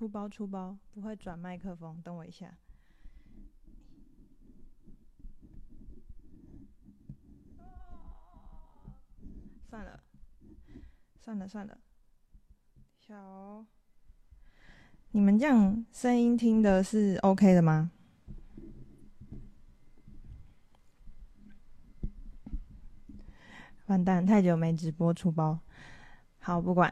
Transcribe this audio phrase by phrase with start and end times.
[0.00, 2.56] 出包出包，不会转麦克风，等我一下。
[9.68, 10.02] 算了，
[11.18, 11.78] 算了算了，
[12.98, 13.66] 小，
[15.10, 17.90] 你们这样声音听的是 OK 的吗？
[23.88, 25.60] 完蛋，太久没直播出包，
[26.38, 26.90] 好，不管，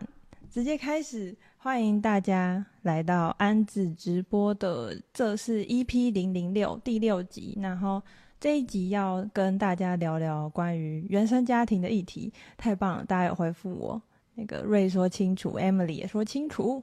[0.58, 1.36] 直接开始。
[1.56, 7.56] 欢迎大家来到安子直播的，这是 EP 零零六第六集。
[7.62, 8.02] 然后
[8.40, 13.04] 这一集要跟大家聊聊关于原生家庭的议题，太棒了！
[13.04, 14.02] 大家有回复我，
[14.34, 16.82] 那个瑞说清楚，Emily 也说清楚。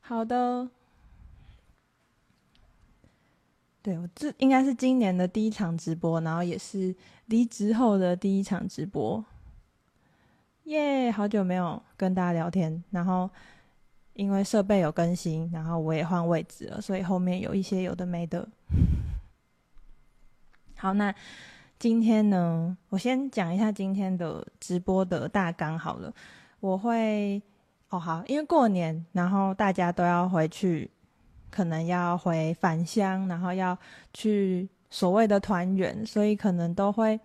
[0.00, 0.70] 好的，
[3.82, 9.22] 对，我这应该是今年的第一场直播，然后也是离职后的第一场直播。
[10.68, 13.28] 耶，好久没有跟大家聊天，然后。
[14.14, 18.48] 因为设备有更新，然后我也换位置了，所以后面有一些有的没的。
[20.74, 21.14] 好，那
[21.78, 26.12] 今天呢，我先讲一下今天的直播的大纲好了。
[26.58, 27.40] 我会
[27.90, 30.90] 哦好，因为过年，然后大家都要回去，
[31.48, 33.78] 可能要回返乡，然后要
[34.12, 37.20] 去所谓的团圆，所以可能都会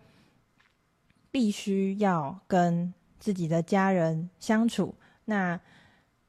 [1.32, 4.94] 必须要跟自己的家人相处。
[5.24, 5.58] 那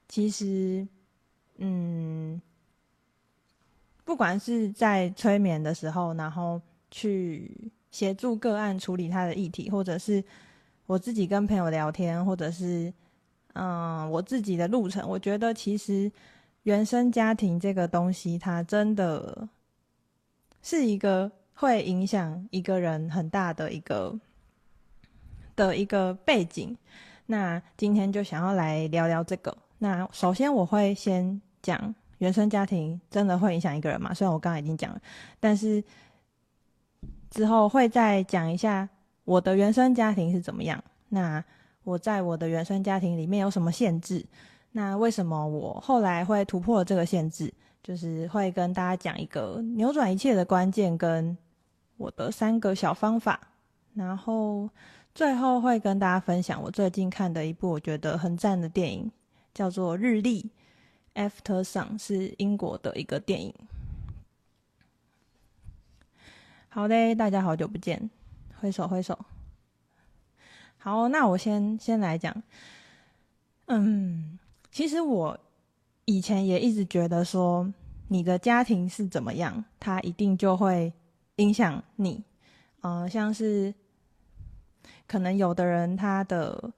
[0.08, 0.87] 其实，
[1.56, 2.41] 嗯，
[4.05, 6.62] 不管是在催眠的时候，然后
[6.93, 7.50] 去
[7.91, 10.23] 协助个案处理他的议题，或者是
[10.87, 12.94] 我自己跟朋友聊天，或者是
[13.55, 16.08] 嗯我自己的路程，我觉得其实
[16.62, 19.49] 原生家庭这个东西，它真的
[20.62, 24.17] 是一个会影响一个人很大的一个
[25.56, 26.77] 的一个背景。
[27.27, 29.56] 那今天就想要来聊聊这个。
[29.79, 34.12] 那首先我会先讲原生家庭真的会影响一个人嘛？
[34.12, 35.01] 虽然我刚刚已经讲了，
[35.41, 35.83] 但是
[37.31, 38.87] 之后会再讲一下
[39.25, 40.83] 我的原生家庭是怎么样。
[41.09, 41.43] 那
[41.83, 44.25] 我在我的原生家庭里面有什么限制？
[44.73, 47.53] 那为什么我后来会突破这个限制？
[47.83, 51.37] 就是会跟大家讲一个扭转一切的关键，跟
[51.97, 53.41] 我的三个小方法，
[53.95, 54.69] 然后。
[55.15, 59.09] 最后会跟大家分享我最近看的一部我觉得很赞的电影，
[59.55, 60.51] 叫做《日历》
[61.31, 63.55] （After Sun），是英国的一个电影。
[66.69, 68.11] 好嘞，大家好久不见，
[68.59, 69.17] 挥手挥手。
[70.79, 72.43] 好，那我先先来讲。
[73.67, 74.37] 嗯，
[74.73, 75.39] 其实我
[76.07, 77.73] 以前也一直觉得说，
[78.09, 80.93] 你的家庭是怎么样，它一定就会
[81.37, 82.25] 影响你。
[82.81, 83.73] 嗯、像是。
[85.06, 86.73] 可能有的人他的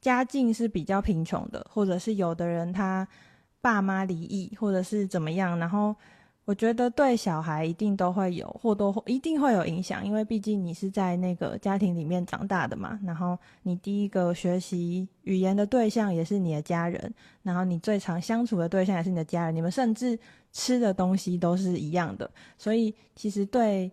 [0.00, 3.06] 家境是比较贫穷的，或者是有的人他
[3.60, 5.58] 爸妈离异，或者是怎么样。
[5.58, 5.94] 然后
[6.46, 12.98] 我觉得对小孩一定都会有或多或一定会有影响，因为毕竟你是在那个家庭里面长大的嘛。
[13.04, 20.18] 然后你第一个学习语言的对象也是你的家人，然后你最常相处的对象也是你的家人，你们甚至
[20.50, 22.28] 吃的东西都是一样的，
[22.58, 23.90] 所以其实对。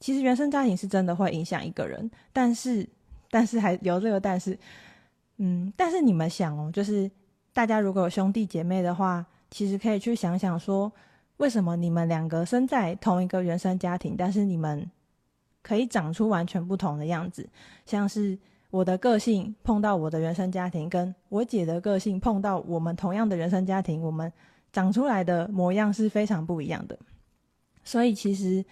[0.00, 2.88] 其实原生家庭是真的会影响一个人，但是，
[3.30, 4.58] 但是还有这个但是，
[5.36, 7.08] 嗯，但是你们想哦，就是
[7.52, 10.90] 大家如果有兄弟姐妹的话，其实可以去想想说，
[11.36, 14.90] 为什么你们两个生在同一个原生家庭，但是你们
[15.62, 17.46] 可以长出完全不同的样子？
[17.84, 18.38] 像是
[18.70, 24.32] 我的个性碰到我的原生家庭，跟我姐的个性碰到我们同样的原生家庭，我们
[24.72, 26.98] 长出来的模样是非常不一样的。
[27.84, 28.64] 所以其实。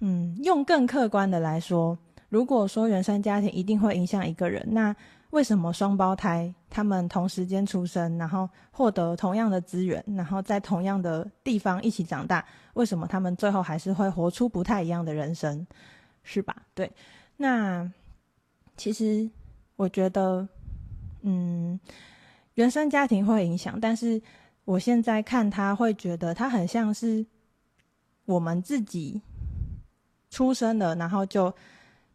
[0.00, 1.96] 嗯，用更客观的来说，
[2.28, 4.94] 如果说原生家庭一定会影响一个人，那
[5.30, 12.44] 为什么双胞胎他们同时间出生，然后获得同样的资源，然后在同样的地方一起长大，
[12.74, 15.66] 为什么他们最后还是会活出不太一样的人生，
[16.22, 16.54] 是吧？
[16.74, 16.90] 对，
[17.36, 17.90] 那
[18.76, 19.28] 其实
[19.76, 20.46] 我觉得，
[21.22, 21.78] 嗯，
[22.54, 24.20] 原生家庭会影响，但是
[24.64, 27.24] 我现在看他会觉得他很像是
[28.26, 29.22] 我们自己。
[30.34, 31.54] 出生了，然后就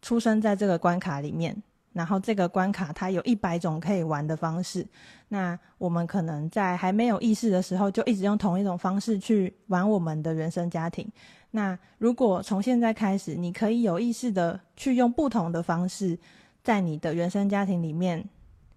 [0.01, 1.55] 出生在这个关卡里面，
[1.93, 4.85] 然后这个关卡它有一百种可以玩的方式。
[5.29, 11.09] 那我们可能在还没有意识的时候，就一直用同一种方式去玩我们的原生家庭。
[11.51, 16.19] 那如果从现在开始，你可以有意识的去用不同的方式，
[16.61, 18.21] 在你的原生家庭里面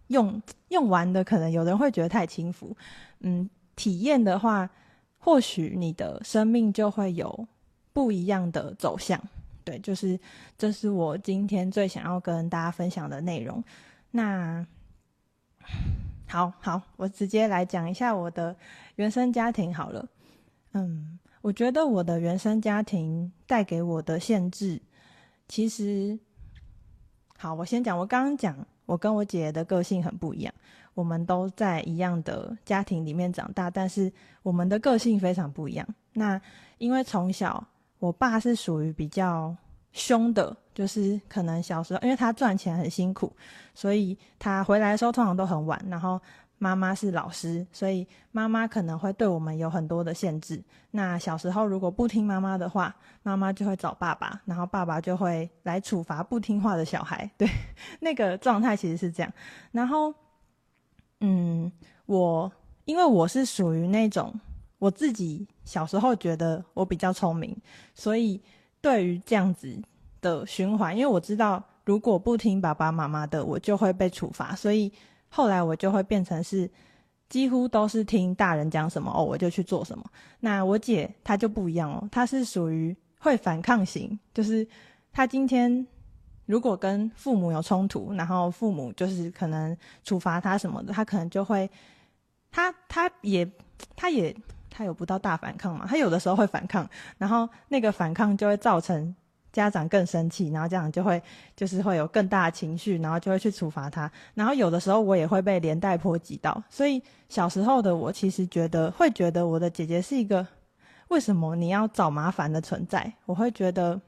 [0.07, 2.77] 用用玩的，可能有人会觉得太轻浮。
[3.23, 4.71] 嗯，体验的话，
[5.19, 7.49] 或许你的生命就会有。
[7.93, 9.23] 不一样的走向，
[9.65, 10.19] 对，就是
[10.57, 13.63] 这是我今天最想要跟大家分享的内容。
[14.11, 14.67] 那
[16.27, 18.57] 好好，我直接来讲一下我的
[18.97, 20.09] 原生家庭好了。
[20.73, 24.81] 嗯，我觉得我的原生家庭带给我的限制，
[25.49, 26.19] 其实，
[27.37, 27.99] 好，我先讲。
[27.99, 30.55] 我刚刚讲，我跟我姐的个性很不一样，
[30.95, 34.11] 我们都在一样的家庭里面长大，但是
[34.43, 35.87] 我们的个性非常不一样。
[36.15, 36.41] 那
[36.79, 37.63] 因为从小。
[38.03, 39.57] 我爸是属于比较
[39.93, 43.33] 凶的，就是可能小时候，因为他赚钱很辛苦，
[43.77, 45.81] 所以他回来的时候通常都很晚。
[45.89, 46.21] 然后
[46.59, 50.61] 妈妈是老师，所以妈妈可能会对我们有很多的限制。
[50.91, 52.93] 那小时候如果不听妈妈的话，
[53.23, 57.31] 妈妈就会找爸爸，然后爸爸就会来处罚不听话的小孩。
[57.39, 57.49] 对，
[58.01, 59.33] 那个状态其实是这样。
[59.71, 60.13] 然后，
[61.21, 61.71] 嗯，
[62.07, 62.51] 我
[62.85, 64.35] 因为我是属于那种。
[64.83, 67.57] 我自己小时候觉得我比较聪明，
[67.95, 68.43] 所以
[68.81, 69.81] 对于这样子
[70.21, 74.93] 的循环，因为我知道如果不听爸爸妈妈的，我就会被处罚，所以
[75.29, 76.69] 后来我就会变成是
[77.29, 80.05] 几乎都是听大人讲什么哦，我就去做什么。
[80.41, 84.67] 那我姐她就不一样哦，她是属于会反抗型，就是
[85.13, 85.87] 她今天
[86.47, 91.71] 如果跟父母有冲突，然后父母就是可能处罚她什么的，她可能就会，
[92.51, 93.49] 她她也
[93.95, 94.37] 她也。
[94.75, 95.87] 他有不到大反抗嘛？
[95.87, 96.89] 他有的时候会反抗，
[97.19, 99.15] 然后那个反抗就会造成
[99.53, 101.23] 家长更生气，然后家长就会
[101.55, 104.11] 就是会有更大的情绪，然后就会去处罚他。
[104.33, 110.47] 然后有的时候我也会被连带波及到，所以小时候的我其实觉得会觉得我的姐姐是一个
[111.09, 113.13] 为什么你要找麻烦的存在？
[113.27, 114.01] 我会觉得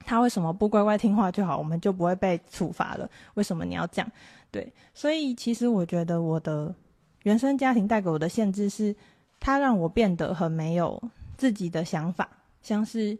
[0.00, 3.08] 他为什么不乖乖听话就好，我们就不会被处罚了？
[3.34, 4.12] 为什么你要这样？
[4.50, 6.74] 对，所以其实我觉得我的。
[7.22, 8.94] 原生家庭带给我的限制是，
[9.40, 11.02] 它让我变得很没有
[11.36, 12.28] 自己的想法，
[12.62, 13.18] 像是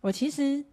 [0.00, 0.64] 我其实，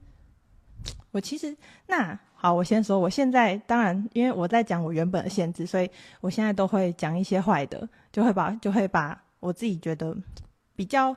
[1.12, 1.56] 我其实
[1.88, 2.20] 那。
[2.36, 5.90] 好，我先说，我现在当然，因为我在讲我原本的限制，所以
[6.20, 10.14] 我现在都会讲一些坏的，就会把就会把我自己觉得
[10.76, 11.16] 比较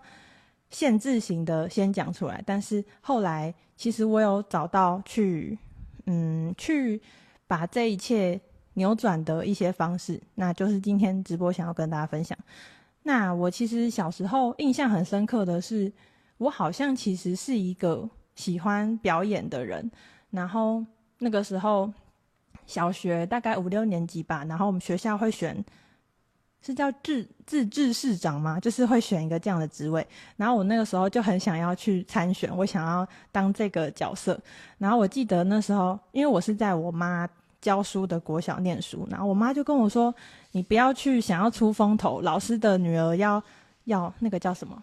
[0.71, 2.41] 限制型的先讲出来。
[2.47, 5.59] 但是后来，其实我有找到去，
[6.05, 7.03] 嗯，去
[7.49, 8.41] 把这一切
[8.75, 12.39] 扭转的一些方式，那就是今天直播想要跟大家分享。
[13.07, 15.93] 那我其实小时候印象很深刻的是，
[16.39, 19.89] 我好像其实是一个喜欢表演的人，
[20.31, 20.85] 然后。
[21.19, 21.91] 那个时候，
[22.67, 25.65] 小学大概五六年级吧，然后我们学校会选，
[26.61, 28.61] 是叫自自治市长吗？
[28.61, 30.07] 就是会选一个这样的职位。
[30.37, 34.39] 然后我那个时候就很想要去参选，我想要当这个角色。
[34.77, 37.27] 然后我记得那时候，因为我是在我妈
[37.66, 40.14] 教书的国小念书，然后我妈就跟我说
[40.54, 43.42] ：“你不要去想要出风头，老师的女儿要
[43.87, 44.80] 要那个叫什么？”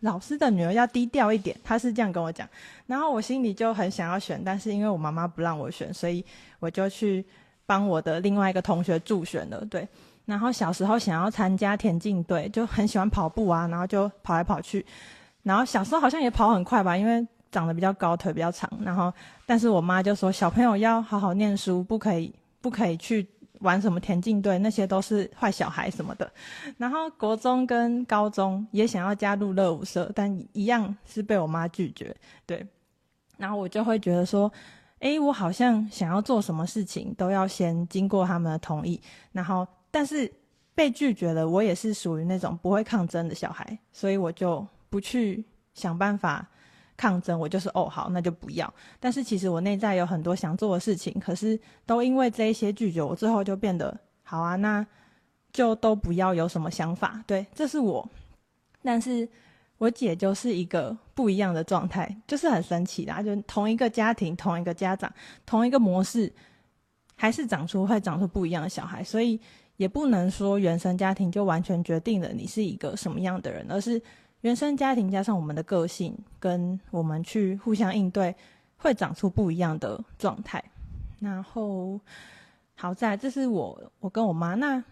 [0.00, 2.46] 老师的女儿要低调一点，她是这样跟我讲，
[2.86, 6.22] 然后我心里就很想要选，但是因为我妈妈不让我选，所以
[6.58, 7.24] 我就去
[7.64, 9.64] 帮我的另外一个同学助选了。
[9.64, 9.88] 对，
[10.26, 14.84] 然后小时候想要参加田径队，就很喜欢跑步啊，然后就跑来跑去，
[15.42, 19.12] 然后小时候好像也跑很快吧，因为长得比较高，腿比较长，然后
[19.46, 23.26] 但是我妈就说小朋友要好好念书，不可以不可以去。
[23.62, 26.30] 玩什么田径队，那些都是坏小孩什么的。
[26.76, 32.14] 然后国中跟高中也想要加入乐舞社，但一样是被我妈拒绝。
[32.46, 32.64] 对，
[33.36, 34.48] 然后我就会觉得说，
[35.00, 39.00] 诶，我好像想要做什么事情都要先经过他们的同意。
[39.32, 40.32] 然后，但是
[40.72, 46.46] 被拒绝了，我也是属于那种不会抗争的小孩，所以我就不去想办法。
[46.98, 48.74] 抗争，我就是哦，好，那就不要。
[48.98, 54.84] 但是其实我内在有很多想做的事情，可是都因为这一些拒绝，我最后就变得好啊，那
[55.52, 57.22] 就都不要有什么想法。
[57.24, 58.06] 对，这是我。
[58.82, 59.28] 但是
[59.78, 65.12] 我姐就是一个不一样的状态，就是很神奇啦，就同一个家庭、同一个家长、
[65.46, 66.32] 同一个模式，
[67.14, 69.04] 还是长出会长出不一样的小孩。
[69.04, 69.40] 所以
[69.76, 74.02] 也不能说原生家庭就完全决定了你是一个什么样的人，而是。
[74.42, 78.34] 原生家庭加上我们的个性，跟我们去互相应对，
[78.76, 80.62] 会长出不一样的状态。
[81.18, 82.00] 然后，
[82.76, 84.54] 好在这是我我跟我妈。
[84.54, 84.82] 那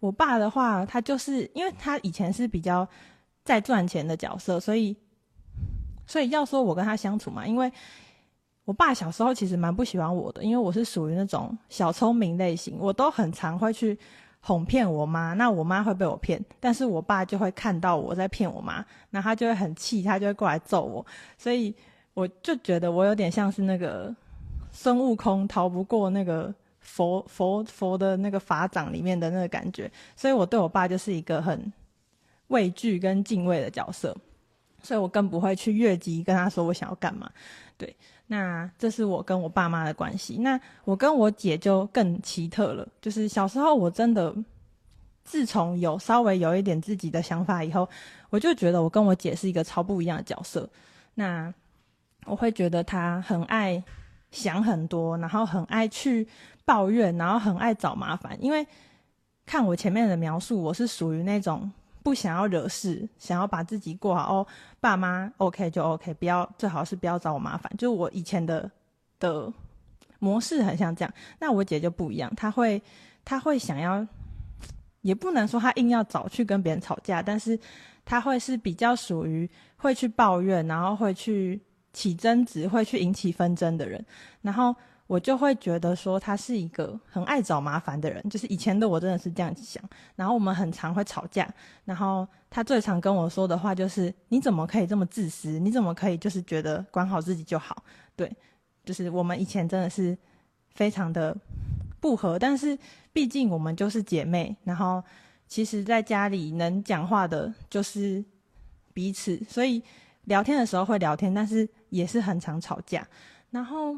[0.00, 2.88] 我爸的话，他就是因为他以前是比较
[3.44, 4.96] 在赚钱的角色，所以
[6.04, 7.72] 所以要说我跟他相处嘛，因为
[8.64, 13.96] 我爸小时候其实蛮不喜欢我的，因为我是属于那种小聪明类型，我都很常会去。
[14.42, 21.04] 哄骗我妈，那我妈会被我骗，但是我爸就会看到我在骗我妈，那他就会很气，他就会过来揍我，
[21.36, 21.74] 所以
[22.14, 24.14] 我就觉得我有点像是那个
[24.72, 31.70] 孙悟空逃不过那个佛佛佛的那个法掌里面的那个感觉，所以我对我爸就是一个很
[32.48, 34.16] 畏惧跟敬畏的角色，
[34.82, 37.30] 所以我更不会去越级跟他说我想要干嘛，
[37.76, 37.94] 对。
[38.32, 40.36] 那这是我跟我爸妈的关系。
[40.38, 44.32] 那我跟我姐就更奇特了，就是小时候我真的，
[45.24, 47.88] 自从有稍微有一点自己的想法以后，
[48.28, 50.70] 我就觉得我跟我姐是一个超不一样的角色。
[51.14, 51.52] 那
[52.24, 53.82] 我会觉得她很爱
[54.30, 56.28] 想很多，然后很爱去
[56.64, 58.38] 抱怨，然后很爱找麻烦。
[58.40, 58.64] 因为
[59.44, 61.68] 看我前面的描述，我是属于那种。
[62.02, 64.46] 不想要惹事，想要把自己过好哦。
[64.80, 67.70] 爸妈 OK 就 OK，不要，最好是不要找我麻烦。
[67.76, 68.70] 就我以前的
[69.18, 69.52] 的
[70.18, 71.14] 模式很像这样。
[71.38, 72.82] 那我姐就不一样，她会
[73.24, 74.06] 她会想要，
[75.02, 77.58] 也不能说她硬要找去跟别人吵架，但是
[78.04, 81.60] 她会是比较属于会去抱怨，然后会去
[81.92, 84.04] 起争执，会去引起纷争的人。
[84.42, 84.74] 然后。
[85.10, 89.82] 我就会觉得说他是一个很爱找麻烦的人，就是以前的我真的是这样子想。
[90.14, 91.52] 然后我们很常会吵架，
[91.84, 95.58] 然后他最常跟我说的话就是：“你怎么可以这么自私？
[95.58, 97.82] 你怎么可以就是觉得管好自己就好？”
[98.14, 98.32] 对，
[98.84, 100.16] 就是我们以前真的是
[100.76, 101.36] 非常的
[101.98, 102.78] 不合，但是
[103.12, 105.02] 毕竟我们就是姐妹，然后
[105.48, 108.24] 其实在家里能讲话的就是
[108.94, 109.82] 彼此，所以
[110.26, 113.04] 聊天的时候会聊天，但是也是很常吵架，
[113.50, 113.96] 然后。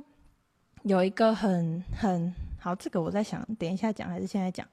[0.84, 4.66] 有一个很很好，这个我在想，等一下讲还是现在讲？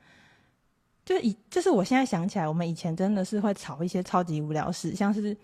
[1.06, 5.36] 就以，就是我现在想起来，我们以前真的是会吵一些超级无聊事，像是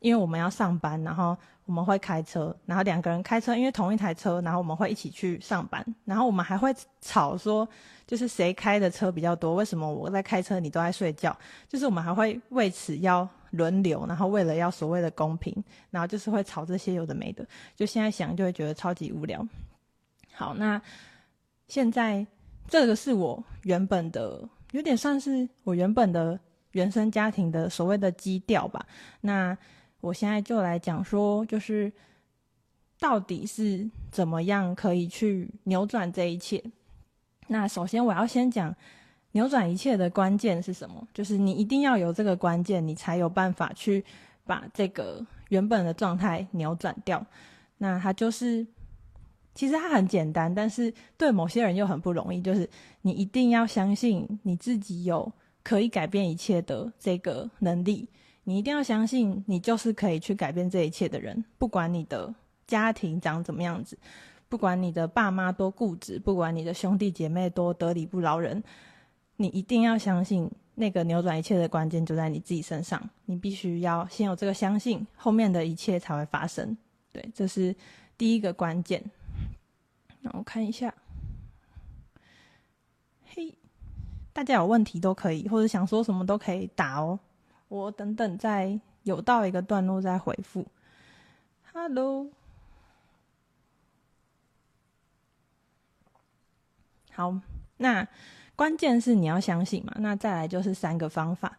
[0.00, 7.66] 因为我们要上班，然后我们会开车，然后两个人开车，因为同一台车，然后我们会一起去上班，然后我们还会吵说，
[8.06, 9.54] 就是谁开的车比较多？
[9.54, 11.34] 为什么我在开车，你都在睡觉？
[11.68, 15.54] 就是我们还会为此要轮流，然后为了要所谓的公平，
[15.90, 19.46] 然后就是会吵这些有的没的，就现在想就会觉得超级无聊。
[20.38, 20.80] 好，那
[21.66, 22.24] 现在
[22.68, 26.38] 这个是我原本的有点算是我原本的
[26.70, 28.86] 原生家庭的所谓的基调吧。
[29.22, 29.58] 那
[30.00, 31.92] 我现在就来讲说，就是
[33.00, 36.62] 到底是怎么样可以去扭转这一切。
[37.48, 38.72] 那首先我要先讲
[39.32, 44.04] 扭转一切的关键是什么，就是你一定要有这个关键，你才有办法去
[44.44, 47.26] 把这个原本的状态扭转掉。
[47.78, 48.64] 那它就是。
[49.58, 52.40] 其实它很简单，但是对某些人又很不容易。
[52.40, 52.70] 就是
[53.02, 55.32] 你一定要相信你自己有
[55.64, 58.08] 可以改变一切的这个能力，
[58.44, 61.44] 你一定要相信你就是可以去改变这一切的人。
[61.58, 62.32] 不管你的
[62.68, 63.98] 家庭长怎么样子，
[64.48, 68.62] 不管你的爸妈多固执，不管你的兄弟姐妹多得理不饶人，
[69.38, 73.10] 你一定要相信那个扭转一切的关键就在你自己身上。
[73.24, 76.76] 你必须要先有这个相信，后面的一切才会发生。
[77.12, 77.74] 对，这是
[78.16, 79.02] 第一个关键。
[80.20, 80.92] 那我看一下，
[83.24, 83.56] 嘿，
[84.32, 87.20] 大家有问题都可以，或者想说什么都可以打哦。
[87.68, 90.66] 我等等再有到一个段落再回复。
[91.72, 92.28] Hello，
[97.12, 97.40] 好，
[97.76, 98.06] 那
[98.56, 99.94] 关键是你要相信嘛。
[99.98, 101.56] 那再来就是三个方法，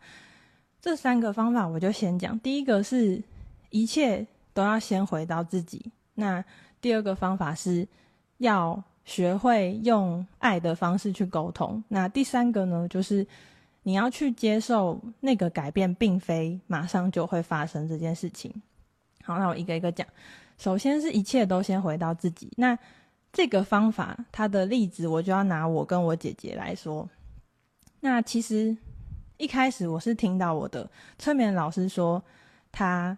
[0.81, 2.37] 这三个方法我就先讲。
[2.41, 3.23] 第一个是
[3.69, 5.89] 一切都要先回到自己。
[6.15, 6.43] 那
[6.81, 7.87] 第二个方法是。
[8.39, 11.81] 要学会用爱的方式去沟通。
[11.87, 13.25] 那第三个呢，就是
[13.83, 18.53] 你要去接受那个改变，并非马上就会发生这件事情。
[19.23, 20.05] 好，那我一个一个讲。
[20.57, 22.51] 首先是一切都先回到自己。
[22.57, 22.77] 那
[23.31, 27.07] 这个方法，它的例子我就要拿我跟我姐姐来说。
[28.01, 28.75] 那其实
[29.37, 32.21] 一开始我是听到我的催眠老师说，
[32.71, 33.17] 他。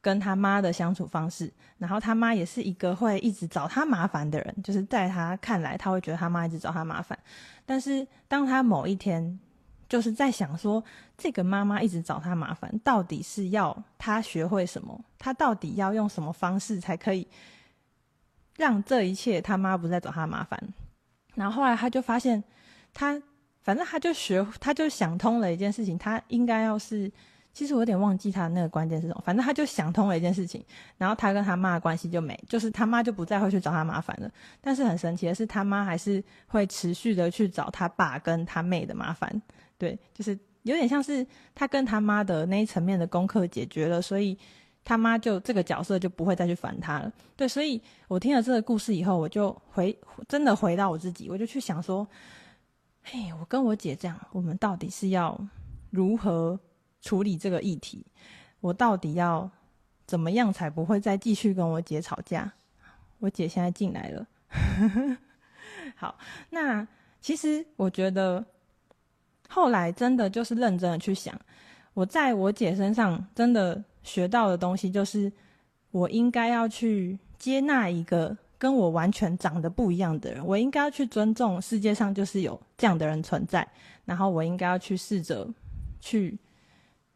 [0.00, 7.18] 跟他妈的相处方式，然后他妈也是一个会一直找他麻烦的人，就是在他看来，他会觉得他妈一直找他麻烦。
[7.66, 9.38] 但是当他某一天
[9.88, 10.82] 就是在想说，
[11.16, 15.04] 这个妈妈一直找他麻烦，到底是要他学会什么？
[15.18, 17.26] 他到底要用什么方式才可以
[18.56, 20.62] 让这一切他妈不再找他麻烦？
[21.34, 22.42] 然后后来他就发现，
[22.94, 23.20] 他
[23.62, 27.10] 反正他就学，他就想通了一件事情，他应该要是。
[27.58, 30.64] 其实我有点忘记他那个关键是什么，反正他就想通了一件事情，
[30.96, 34.30] 然后他跟他妈的关系就没，就是他妈就不再会去找他麻烦了。
[34.60, 39.42] 但是很神奇的是，他妈还是会持续的去找他爸跟他妹的麻烦。
[39.76, 44.38] 对，就是有点像是他跟他妈的那一层面的功课解决了，所以
[44.84, 47.12] 他妈就这个角色就不会再去烦他了。
[47.34, 52.06] 对，所以我听了这个故事以后，我就回真的回到我自己，我就去想说，
[53.02, 55.36] 嘿，我跟我姐这样，我们到底是要
[55.90, 56.56] 如何？
[57.00, 58.04] 处理这个议题，
[58.60, 59.50] 我到底要
[60.06, 62.52] 怎么样才不会再继续跟我姐吵架？
[63.18, 64.26] 我姐现在进来了。
[65.96, 66.18] 好，
[66.50, 66.86] 那
[67.20, 68.44] 其实我觉得
[69.48, 71.38] 后来真的就是认真的去想，
[71.94, 75.32] 我在我姐身上真的学到的东西，就是
[75.90, 83.66] 我应该要去接纳一个跟我完全长得不一样的人，我应该要去尊重世界上就是有这样的人存在，
[84.04, 85.48] 然后我应该要去试着
[86.00, 86.38] 去。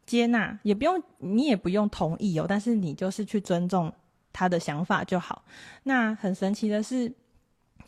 [0.04, 3.92] 接纳也不用，你也不用同意哦，但是你就是去尊重
[4.32, 5.44] 他的想法就好。
[5.84, 7.12] 那很神奇的是，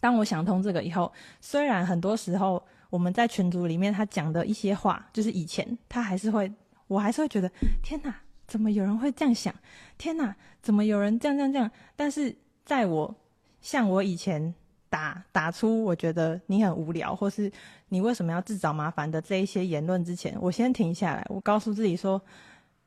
[0.00, 6.50] 当我想通这个以后，虽然很多时候我们在群组里面他讲的一些话，就是以前他还是会，
[6.86, 7.50] 我还是会觉得
[7.82, 8.14] 天哪，
[8.46, 9.54] 怎么有人会这样想？
[9.98, 11.70] 天哪，怎么有人这样这样这样？
[11.96, 13.14] 但是在我
[13.60, 14.54] 像我以前。
[14.94, 17.50] 打打出我觉得你很无聊，或是
[17.88, 22.22] 你为什么要自找麻烦的这一些言论之前，我先停下来，我告诉自己说，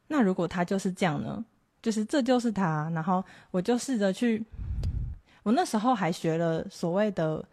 [0.08, 1.44] 那如果他就是这样呢？
[1.82, 4.42] 就是这就是他，然后我就试着去，
[5.44, 7.44] 我那时候还学了所谓的，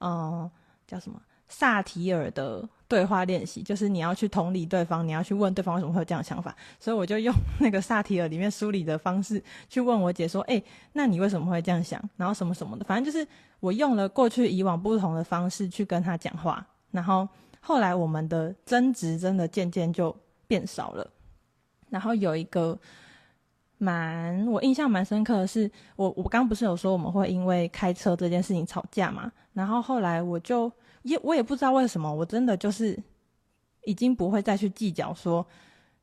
[0.00, 0.50] 嗯、
[0.88, 2.68] 叫什么萨提尔的。
[2.90, 6.52] 对话练习就是你要去同理对方，你要去问对方为什么会有这样的想法。
[6.80, 10.60] 所以我就用那个萨提尔里面梳理的方式去问我姐说：“诶，
[10.92, 12.02] 那你为什么会这样想？
[12.16, 13.24] 然后什么什么的，反正就是
[13.60, 16.66] 我用了过去以往不同的方式去跟他讲话。
[16.90, 17.28] 然后
[17.60, 20.14] 后来我们的争执真的渐渐就
[20.48, 21.08] 变少了。
[21.90, 22.76] 然后有一个
[23.78, 29.30] 蛮我印象蛮深刻的是，我我刚不是有说我们会因为开车这件事情吵架嘛？
[29.52, 30.68] 然后后来我就。
[31.02, 32.98] 也我也不知道为什么，我真的就是
[33.84, 35.46] 已经不会再去计较说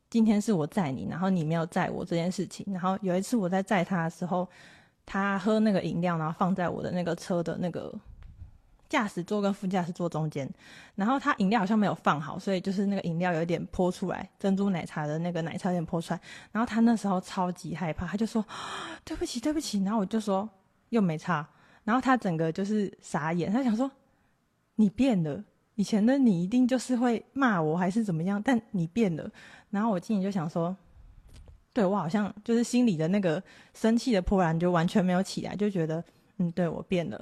[0.09, 2.65] 今天是我载你，然后你没有载我这件事情。
[2.71, 4.47] 然后有一次我在载他的时候，
[5.05, 7.93] 他喝那个饮料，然后放在我的那个车的那个
[8.89, 10.49] 驾驶座跟副驾驶座中间，
[10.95, 16.21] 然后他饮料好像没有放好，所以就是那个饮料有点泼出来，珍珠奶茶的那个奶茶有点泼出来。
[16.51, 18.43] 然后他那时候超级害怕，他就说
[19.03, 20.49] 对不起对不起，然后我就说
[20.89, 21.47] 又没差，
[21.83, 23.91] 然后他整个就是傻眼，他想说。
[24.79, 29.29] 你变了，以前的你一定就是会骂我还是怎么样，但你变了。
[29.71, 30.75] 然后我心里就想说，
[31.73, 33.41] 对，我好像就是心里的那个
[33.73, 36.03] 生气的波澜就完全没有起来，就觉得
[36.37, 37.19] 嗯，对，我变了，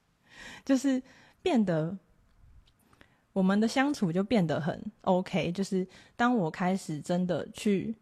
[0.62, 1.02] 就是
[1.40, 1.96] 变得
[3.32, 5.50] 我们的相处就变得很 OK。
[5.52, 5.86] 就是
[6.16, 7.94] 当我开始真的去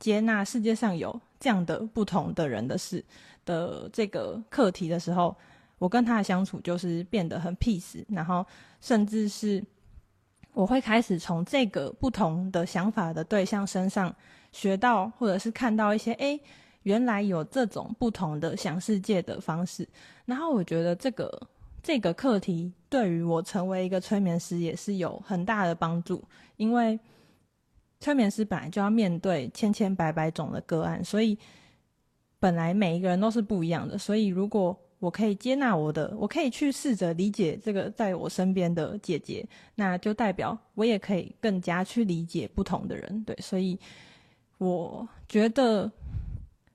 [0.00, 3.04] 接纳世界上有这样的不同的人的事
[3.44, 5.36] 的这个课题的时候。
[5.80, 8.44] 我跟他的相处就是变得很 peace，然后
[8.82, 9.64] 甚至是
[10.52, 14.14] 我会开始从这个不同的想法的对象身上
[14.52, 16.38] 学到，或者是看到一些，诶，
[16.82, 19.88] 原来有这种不同的想世界的方式。
[20.26, 21.48] 然后我觉得这个
[21.82, 26.22] 这个课题对于我成为一个催眠师也是有很大的帮助，
[26.58, 27.00] 因为
[28.00, 31.38] 催眠师本来就要面对千千百百种的个案，所以
[32.38, 43.78] 本来每一个人都是不一样的，所以如果我可以接纳我的，我可以去试着理解这个在我身边的姐姐，那就代表我也可以更加去理解不同的人，对，所以
[44.58, 45.90] 我觉得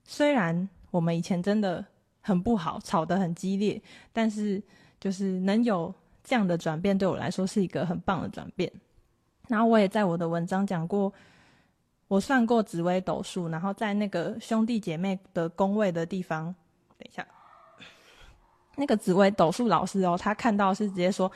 [0.03, 1.85] 虽然我们以前真的
[2.19, 3.79] 很不好，吵得很激烈，
[4.11, 4.61] 但是
[4.99, 8.71] 就是能有这样的转变，对我来说是一个很棒的转变。
[9.47, 11.13] 然后我也在我的文章讲过，
[12.07, 16.45] 我算过紫微斗数，然后在那个兄弟姐妹的宫位的地方，
[16.97, 17.23] 等一下。
[18.75, 21.31] 那个紫薇斗数老师哦，他看到是直接说：“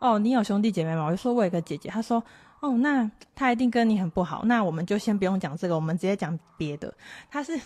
[0.00, 2.22] 哦，你有兄弟姐妹吗？”我就说：“我有个姐姐。”他说
[2.60, 4.44] ：“哦，那他一定跟你很不好。
[4.44, 6.92] 那我们就先不用讲这个，我们直接讲别的。”
[7.30, 7.58] 他是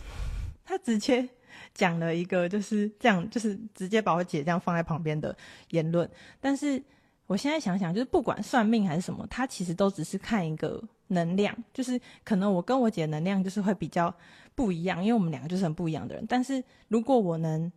[0.64, 1.28] 他直接
[1.74, 5.36] 讲了一个就是这样，就是直接把我姐这样放在旁边的
[5.70, 6.08] 言论。
[6.40, 6.82] 但是
[7.26, 14.12] 我现在想想，就是不管算命还是什么，他其实都只是看一个能量，就是可能我跟我姐能量就是会比较
[14.54, 16.24] 不一样，因为我们两个就是很不一样的人。
[16.28, 17.70] 但是如果我能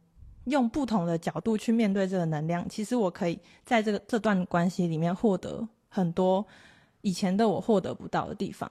[0.46, 6.46] 用不同的角度去面对这个能量，其实我可以在这个这段关系里面获得很多
[7.02, 8.70] 以前的我获得不到的地方。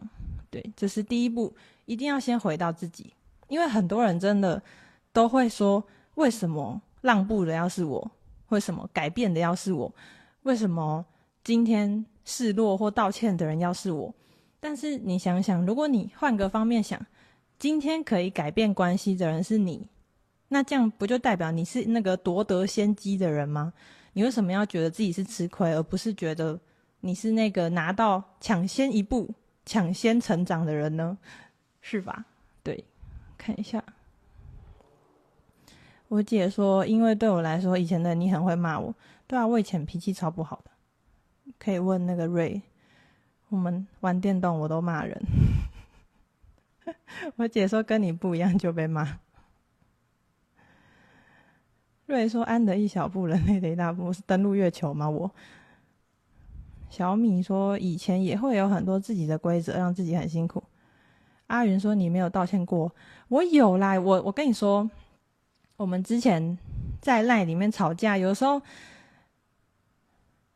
[0.50, 1.54] 对，这是第一步，
[1.85, 3.12] 一定要先回到自己，
[3.48, 4.61] 因为很多人真的
[5.12, 5.85] 都会说：
[6.16, 8.11] 为什么让步的要是我？
[8.48, 9.94] 为什么改变的要是我？
[10.42, 11.06] 为什么
[11.44, 14.12] 今天示弱或道歉的人要是我？
[14.59, 17.00] 但是你想想，如果你换个方面想，
[17.61, 19.87] 今天可以改变关系的人是你。
[20.53, 23.73] 那这样不就代表你是那个夺得先机的人吗？
[24.13, 26.59] 你为什么要觉得自己是吃亏，而不是觉得
[27.01, 29.33] 你是那个拿到抢先一步、
[29.65, 31.17] 抢先成长的人呢？
[31.81, 32.27] 是吧？
[32.65, 32.85] 对，
[33.39, 33.83] 看一下，
[36.09, 38.93] 我姐说，因为对我来说，以前的你很会骂我。
[39.29, 40.71] 对啊，我以前脾气超不好的，
[41.61, 42.61] 可以问那个瑞。
[43.49, 45.21] 我们玩电动我都骂人，
[47.37, 49.19] 我姐说跟你不一样就被骂。
[52.11, 54.12] 瑞说：“安得一小步，人类的一大步。
[54.12, 55.31] 是登陆月球吗？”我
[56.90, 60.62] 小米说：“以前也会有很多自己的规则，让自己很辛苦。”
[61.46, 62.92] 阿云说：“你没有道歉过，
[63.29, 63.99] 我有啦。
[63.99, 64.90] 我我跟你说，
[65.77, 66.59] 我们之前
[67.01, 68.61] 在赖里面吵架，有时候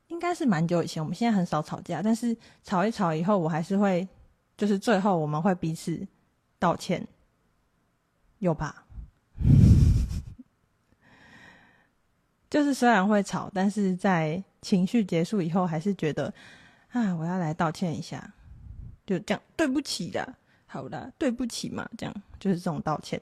[0.09, 1.03] 应该是蛮久以前。
[1.03, 4.07] 我们现在很少吵架，但是吵一吵以后，我还是会，
[4.57, 6.07] 就是最后我们会彼此
[6.59, 7.07] 道歉，
[8.39, 8.83] 有吧？”
[12.55, 16.33] 就是虽然会吵，但是在情绪结束以后，还是觉得
[16.93, 18.33] 啊，我要来道歉一下，
[19.05, 20.33] 就这样，对不起的，
[20.65, 23.21] 好的，对不起嘛，这样就是这种道歉。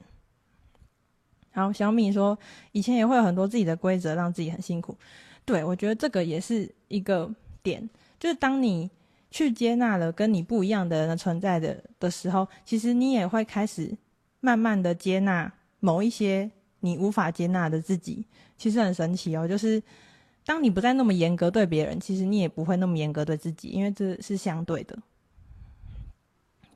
[1.54, 2.38] 好，小米说，
[2.72, 4.94] 以前也会有很多自己的规则，让自己很辛苦。
[5.46, 7.88] 对，我觉得这个也是一个点，
[8.20, 8.90] 就是当你
[9.30, 13.96] 去接纳了跟你不一样的人的存在的的时候，其实你也会开始
[14.40, 16.50] 慢慢的接纳某一些。
[16.82, 18.26] 你无法接纳的自己，
[18.58, 19.46] 其实很神奇哦。
[19.46, 19.82] 就是
[20.44, 24.98] 当你不再那么严格对别人，其实你也不会那么严格对自己，因为这是相对的。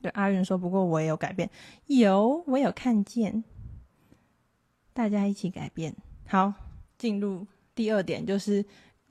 [0.01, 1.49] 对，阿云说：“不过我也有改变，
[1.87, 3.43] 有，我有看见，
[4.93, 5.93] 大家一起改变。”
[6.27, 6.53] 好，
[6.97, 8.63] 进入第二点，就是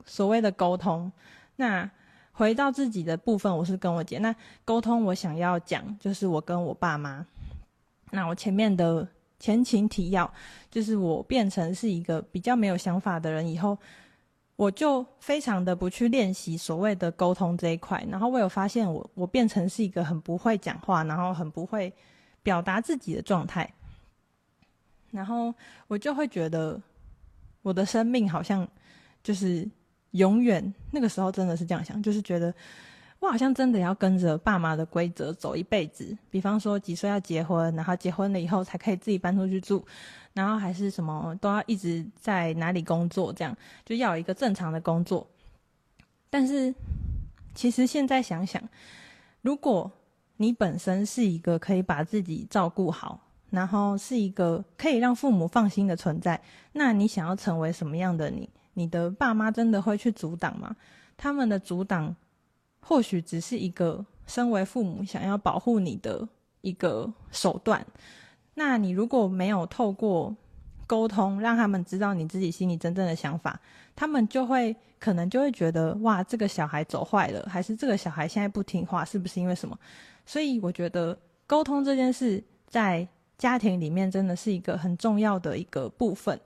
[0.05, 1.11] 所谓的沟通。
[1.57, 1.89] 那
[2.31, 4.17] 回到自己的部分，我是跟我姐。
[4.17, 7.25] 那沟通，我想要讲，就是我跟我爸妈。
[8.11, 9.07] 那我前面的。
[9.39, 10.31] 前情提要，
[10.69, 13.77] 就是我变成是一个比较没有想法的人以后，
[14.55, 18.03] 我就非常的不去练习所谓的沟通这一块。
[18.09, 21.93] 然后我有发现我，我变成是一个很不会讲话，然后很不会
[22.41, 23.71] 表达自己的状态。
[25.11, 25.53] 然后
[25.87, 26.81] 我就会觉得，
[27.61, 28.67] 我的生命好像
[29.23, 29.69] 就是
[30.11, 32.53] 永远，那个时候真的是这样想，就是觉得。
[33.19, 39.83] 我好像真的要跟着爸妈的规则走一辈子，比方说几岁要结婚，然后结婚了以后才可以自己搬出去住，
[40.33, 45.25] 然后还是什么都要一直在哪里工作，这样就要一个正常的工作。
[46.29, 46.73] 但是
[47.55, 48.61] 其实现在想想，
[49.41, 49.91] 如果
[50.37, 56.39] 你本身是一个可以把自己照顾好，然后是一个可以让父母放心的存在，
[56.73, 58.47] 那你想要成为什么样的你？
[58.75, 60.75] 你的爸妈真的会去阻挡吗？
[61.17, 62.15] 他们的阻挡
[62.87, 66.25] 或许只是一个身为父母想要保护你的
[66.61, 67.85] 一个手段。
[68.53, 70.33] 那你如果没有透过
[70.87, 73.59] 沟通，让他们知道你自己心里真正的想法，
[73.93, 79.77] 他们就会可能就会觉得哇，这个小孩走坏了，还是这个小孩现在不听话，是不是因为什么？
[80.25, 83.05] 所以我觉得沟通这件事在
[83.37, 86.39] 家庭里面真的是一个很重要的一个部分，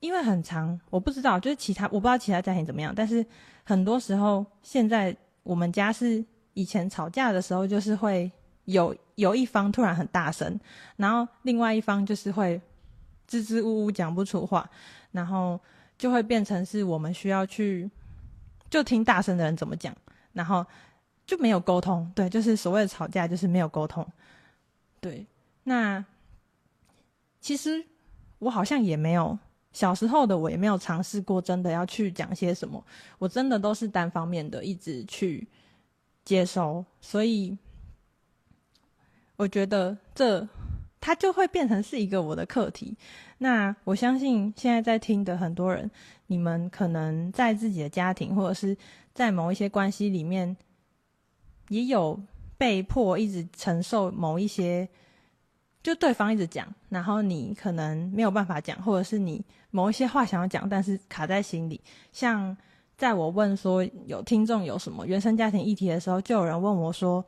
[0.00, 3.24] 因为很长，我不知道，就是其他我不知道其他家庭怎么样，但是
[3.64, 8.30] 很多时候现在我们家是以前吵架的时候，就是会
[8.64, 10.58] 有有一方突然很大声，
[10.96, 12.60] 然后另外一方就是会
[13.26, 14.68] 支支吾吾讲不出话，
[15.12, 15.60] 然后
[15.98, 17.90] 就会变成是我们需要去
[18.70, 19.94] 就听大声的人怎么讲，
[20.32, 20.64] 然后。
[21.26, 24.06] 就没有沟通，对，就是所谓的吵架，就是没有沟通，
[25.00, 25.26] 对。
[25.64, 26.04] 那
[27.40, 27.84] 其实
[28.38, 29.36] 我好像也没有
[29.76, 32.82] 小时候的我也没有尝试过真的要去讲些什么，
[33.18, 35.46] 我真的都是单方面的一直去
[36.24, 37.54] 接收，所以
[39.36, 40.48] 我觉得这
[40.98, 42.96] 它就会变成是一个我的课题。
[43.36, 45.90] 那我相信现在在听的很多人，
[46.28, 48.74] 你们可能在自己的家庭或者是
[49.12, 50.56] 在某一些关系里面。
[51.68, 52.22] 也有
[52.56, 54.88] 被迫一直承受某一些，
[55.86, 61.80] 就对方一直讲，然后你可能没有办法讲，或者是你某一些话想要讲，但是卡在心里。
[62.10, 62.56] 像
[62.98, 67.24] 在我问说有听众有什么原生家庭议题的时候，就有人问我说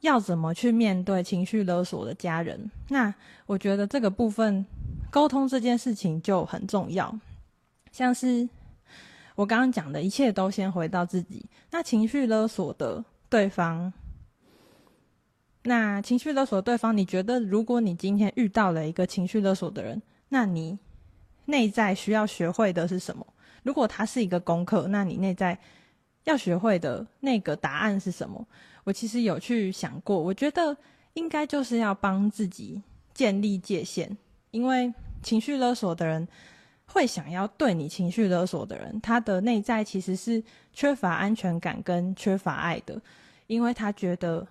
[0.00, 2.70] 要怎么去面对情绪勒索的家人。
[2.88, 4.64] 那我觉得这个部分
[5.10, 7.14] 沟通这件事情就很重要，
[7.90, 8.48] 像是
[9.34, 11.44] 我刚刚讲的一切都先回到自己。
[11.70, 13.04] 那情绪勒索的。
[13.28, 13.90] 对方，
[15.64, 20.78] 那情绪勒索对方，你觉得如果你今天遇到了一个情绪勒索的人，那你
[21.44, 23.26] 内在需要学会的是什么？
[23.62, 25.56] 如果他是一个功课，那你内在
[26.24, 28.44] 要学会的那个答案是什么？
[28.84, 30.76] 我其实有去想过，我觉得
[31.14, 32.82] 应该就是要帮自己
[33.14, 34.16] 建立界限，
[34.50, 36.26] 因为情绪勒索的人
[36.86, 43.00] 会想要对你情绪勒索的人，他的内在其实是缺乏安全感跟缺乏爱的。
[43.46, 44.46] 因为他觉得，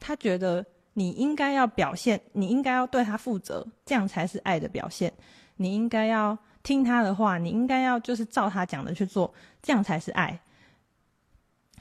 [0.00, 5.12] 他觉得你应该要表现，你应该要对他负责，这样才是爱的表现。
[5.56, 9.32] 你应该要听他的话，你应该要就是照他讲的去做，
[9.62, 10.40] 这样才是爱。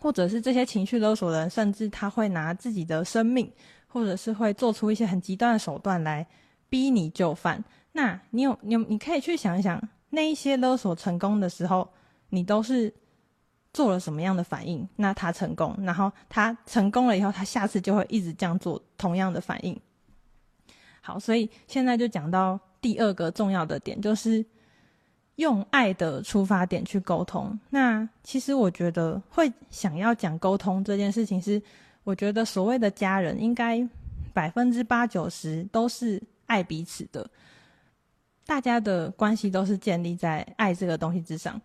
[0.01, 3.51] 或者是这些情绪勒索的人，甚至他会拿自己的生命，
[3.87, 6.27] 或者是会做出一些很极端的手段来
[6.69, 7.63] 逼你就范。
[7.93, 11.89] 那你有你有你可以去想一想，那一些勒索成功的时候，
[12.29, 12.93] 你都是。
[13.71, 14.87] 做了什么样的反应？
[14.95, 19.79] 那他成功，然后他成功了以后，他下次就会一直这样做同样的反应。
[21.01, 24.43] 好，所以现在就讲到第二个重要的点，就是
[25.35, 27.57] 用爱的出发点去沟通。
[27.69, 31.61] 那其实我觉得会想要讲沟通这件事情，是
[32.03, 33.87] 我觉得所谓的家人应该
[34.33, 37.27] 百分之八九十都是爱彼此的，
[38.45, 41.59] 大家的关系都是建立在爱这个东西之上。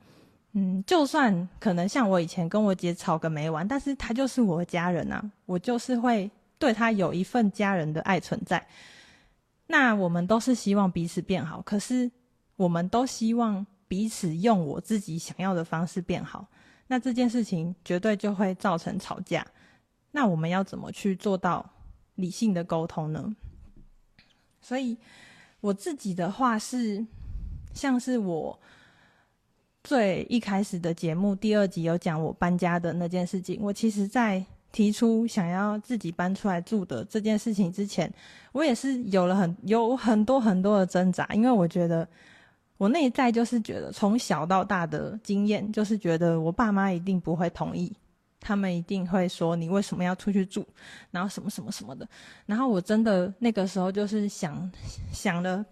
[0.57, 8.65] 嗯，就算可能像我以前跟我姐吵个没完，但是她就是我的家人啊，我就是会对她有一份家人的爱存在。
[9.67, 12.09] 那我们都是希望彼此变好，可是
[12.55, 16.47] 我们都希望彼此用我自己想要的方式变好。
[16.87, 19.45] 那这件事情绝对就会造成吵架。
[20.13, 21.69] 那我们要怎么去做到
[22.15, 23.35] 理性的沟通呢？
[24.61, 24.97] 所以
[25.61, 27.05] 我自己的话是，
[27.73, 28.61] 像是我。
[29.85, 33.61] 最一开始的节目第二集有讲我搬家的那件事情。
[33.61, 34.43] 我其实，在
[34.73, 38.11] 提出想要自己搬出来住的这件事情之前，
[38.53, 42.09] 我也是有了很有很多很多的挣扎，因为我觉得
[42.79, 47.95] 我内在就是觉得从小到大的经验就是觉得我爸妈一定不会同意，
[48.41, 50.67] 他们一定会说你为什么要出去住，
[51.11, 52.09] 然后什么什么什么的。
[52.47, 54.73] 然后我真的那个时候就是想
[55.13, 55.63] 想了。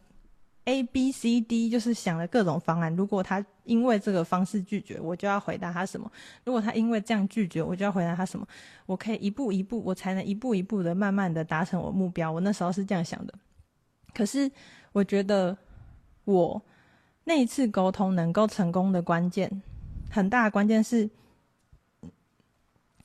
[0.65, 2.95] A、B、C、D 就是想了各种方案。
[2.95, 6.11] 如果他因为这个方式拒绝，我就要回答他什么？
[6.45, 8.47] 如果他因为这样拒绝，我就要回答他什么？
[8.87, 12.31] 我可以一步一步，我才能一步一步的慢慢的达成我目标。
[12.31, 13.35] 我那时候是这样想的。
[14.15, 14.51] 可是
[14.93, 15.57] 我觉得
[16.25, 16.63] 我
[17.25, 19.63] 那一次沟通能够成功的关键，
[20.11, 21.11] 很大的关键是，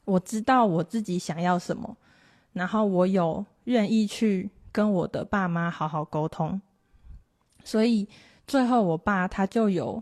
[0.05, 1.97] 我知道我自己想要什么，
[2.53, 6.61] 然后我有愿意去跟我的爸妈好好沟通。
[7.67, 8.07] 所以
[8.47, 10.01] 最后，我爸他就有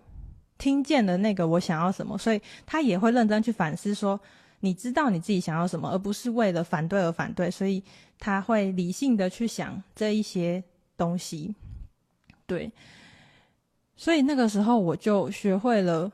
[0.60, 4.20] 听见了那个我想要什么，所以他也会认真去反思说，
[4.60, 7.84] 你知道你自己想要什么，而不是为了反对而反对，所以
[8.20, 10.64] 他会理性的去想这一些
[10.96, 11.56] 东西。
[12.46, 12.72] 对，
[13.98, 16.12] 所以那个时候我就学会了，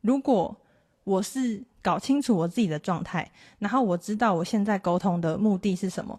[0.00, 0.56] 如果
[1.04, 6.18] 我是搞清楚我自己的状态，然后我知道我现在沟通的目的是什么，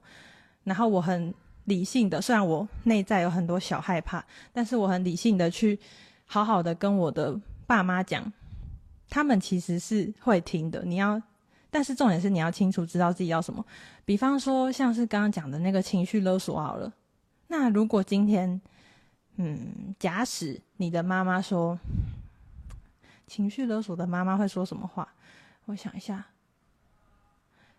[0.63, 1.33] 然后我很
[1.69, 5.79] 理性的，虽然我内在有很多小害怕，但是我很理性的去
[6.25, 8.29] 好好的跟我的爸妈讲，
[9.09, 10.83] 他们其实是会听的。
[10.83, 11.21] 你要，
[11.69, 13.65] 但是重点是你要清楚知道自己要什么。
[14.03, 16.91] 比方说，像是刚刚讲的那个情绪勒索好了，
[17.47, 18.59] 那如果今天，
[19.37, 21.79] 嗯，假使你的妈妈说。
[23.27, 25.07] 情绪勒索的妈妈会说什么话？
[25.65, 26.25] 我想一下，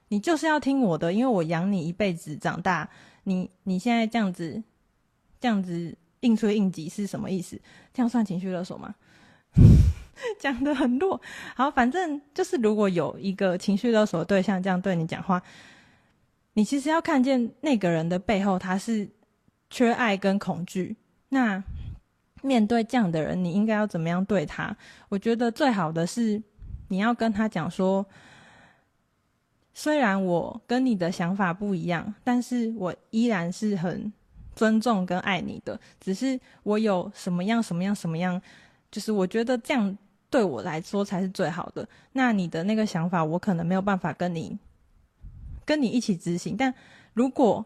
[0.07, 2.88] 你就是要听我的，因为我养你一辈子长大，
[3.24, 4.62] 你你现在这样子，
[5.40, 7.61] 这样子应催应急是什么意思？
[7.92, 8.94] 这样算情绪勒索吗？
[10.38, 11.20] 讲得很弱。
[11.54, 15.42] 好，反正就是如果有一个情绪勒索的对象这样对你讲话，
[16.54, 19.09] 你其实要看见那个人的背后，他是
[19.68, 20.96] 缺爱跟恐惧。
[21.28, 21.62] 那。
[22.42, 24.74] 面对这样的人，你应该要怎么样对他？
[25.11, 26.42] 我觉得最好的是，
[26.88, 28.06] 你要跟他讲说，
[29.80, 34.12] 虽然我跟你的想法不一样，但是我依然是很
[34.54, 35.80] 尊重跟爱你的。
[35.98, 38.38] 只是我有什么样什么样什么样，
[38.90, 39.96] 就是我觉得这样
[40.28, 41.88] 对我来说才是最好的。
[42.12, 44.58] 那你的那个想法，我可能没有办法跟你
[45.64, 46.54] 跟你一起执行。
[46.58, 46.74] 但
[47.14, 47.64] 如果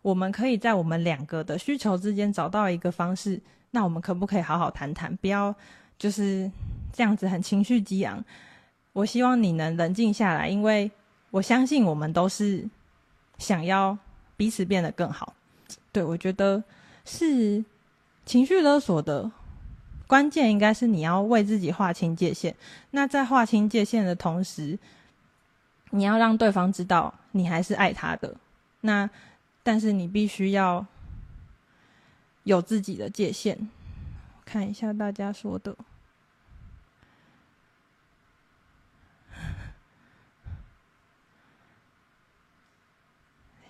[0.00, 3.42] 我们可以在我们两个的需求之间找到一个方式。
[3.72, 5.14] 那我们可不可以好好谈谈？
[5.16, 5.52] 不要
[5.98, 6.48] 就是
[6.92, 8.24] 这样子很情绪激昂。
[8.92, 10.88] 我希望你能冷静下来，因为
[11.30, 12.68] 我相信我们都是
[13.38, 13.96] 想要
[14.36, 15.34] 彼此变得更好。
[15.92, 16.62] 对，我觉得
[17.04, 17.64] 是
[18.24, 19.30] 情绪勒索的
[20.06, 22.54] 关键，应该是你要为自己划清界限。
[22.90, 24.78] 那在划清界限的同时，
[25.90, 28.36] 你要让对方知道你还是爱他的。
[28.82, 29.08] 那
[29.62, 30.86] 但是你必须要。
[32.44, 33.68] 有自己的界限，
[34.46, 35.76] 看一下大家说的。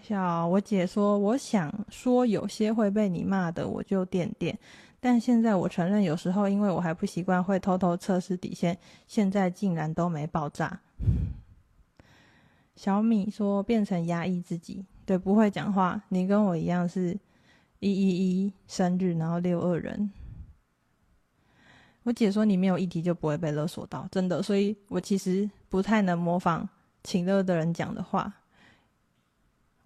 [0.08, 4.58] 小我姐说，我想说有些会被你骂的，我就点点。
[5.00, 8.78] 但现在我承认，有时候因为我还不习惯，会偷偷测试底线。
[9.06, 10.80] 现在竟然都没爆炸。
[12.74, 16.02] 小米说，变成压抑自己，对，不会讲话。
[16.08, 17.18] 你跟我一样是。
[17.80, 20.10] 一一一生日，然后六二人。
[22.02, 26.68] 我姐说你没有议题就不会被勒索到，真的，所以我其实不太能模仿
[27.04, 28.34] 请乐的人讲的话。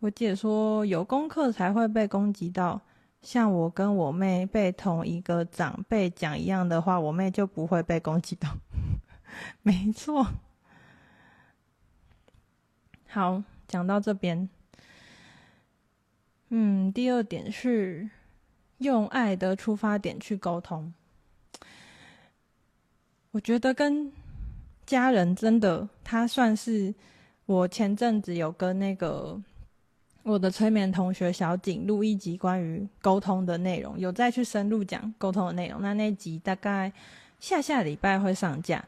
[0.03, 2.81] 我姐说有功课才会被攻击到，
[3.23, 8.49] 像我跟我妹被同一个长辈讲一样的话，我妹就不会被攻击到。
[9.63, 10.27] 没错。
[13.07, 14.49] 好，讲到这边。
[16.49, 18.11] 嗯，第二点是
[18.79, 20.93] 用爱的出发点去沟通。
[23.31, 24.13] 我觉得跟
[24.85, 26.93] 家人真的，他算是
[27.47, 29.41] 我前阵子有跟那个
[30.23, 35.81] 我的催眠同学小景录一集关于沟通的内容，有再去深入讲沟通的内容。
[35.83, 36.93] 那那集大概
[37.41, 38.85] 下下礼拜会上架。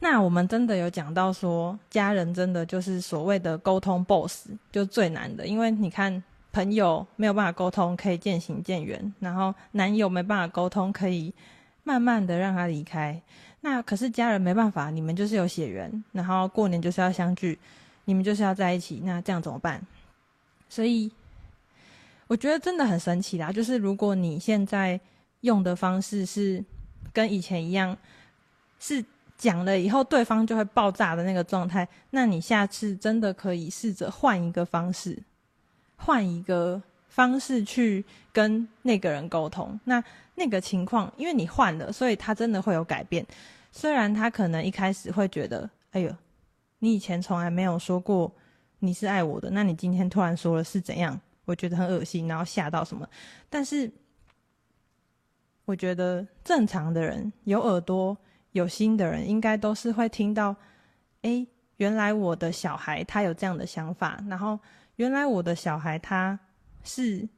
[0.00, 6.22] 那我们真的有讲到说，家人真的就是所谓的沟通 BOSS，就最难的，因为你看。
[6.54, 11.34] 朋友没有办法沟通，可以渐行渐远；然后男友没办法沟通，可以
[11.82, 13.20] 慢慢的让他离开。
[13.62, 17.58] 那可是家人没办法，你们就是有血缘，然后过年就是要相聚，
[18.04, 19.02] 你们就是要在一起。
[19.02, 19.84] 那这样怎么办？
[20.68, 21.10] 所以
[22.26, 23.52] 我觉得真的很神奇啦。
[23.52, 24.98] 就是如果你现在
[25.40, 26.64] 用的方式是
[27.12, 27.96] 跟以前一样，
[28.78, 29.04] 是
[29.36, 35.22] 讲了以后对方就会爆炸的那个状态，那你下次真的可以试着换一个方式。
[35.96, 40.02] 换一个方式去跟那个人沟通，那
[40.34, 43.24] 那个情况，因为你换了，所以他真的会有改变。
[43.70, 46.14] 虽然他可能一开始会觉得，哎呦，
[46.80, 48.30] 你以前从来没有说过
[48.84, 51.20] 你是爱我的，那你今天突然说了是怎样？
[51.44, 53.08] 我觉得很恶心，然后吓到什么？
[53.48, 53.90] 但是
[55.64, 58.16] 我觉得正常的人，有耳朵、
[58.52, 60.54] 有心的人，应该都是会听到，
[61.22, 61.46] 哎，
[61.78, 64.58] 原来我的小孩他有这样的想法，然后。
[64.96, 66.38] 原来我的小孩他
[66.84, 67.28] 是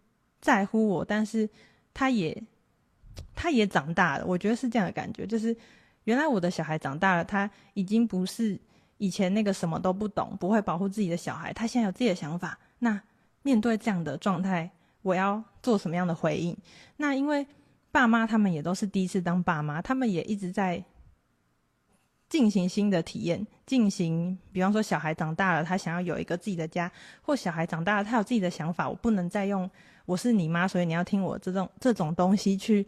[0.42, 1.48] 在乎我，但是
[1.94, 2.42] 他也
[3.34, 4.26] 他也长大了。
[4.26, 5.56] 我觉得是这样的感觉，就是
[6.04, 8.60] 原来我的小孩长大了，他已经不是
[8.98, 12.58] 以前那个什么都不懂、不会保护自己的小孩，他现在有自己的想法。
[12.78, 13.00] 那
[13.42, 14.70] 面对这样的状态，
[15.02, 16.56] 我要做什么样的回应？
[16.96, 17.46] 那因为
[17.90, 20.84] 爸妈他们也都是第一次当爸妈，他们也一直在
[22.28, 26.90] 进行新的体验，进行，比方说小孩长大了，他想要有一个自己的家，
[27.22, 29.70] 或小孩长大了，他有自己的想法，我不能再用
[30.04, 32.86] 我是你妈，所以你要听我这种这种东西去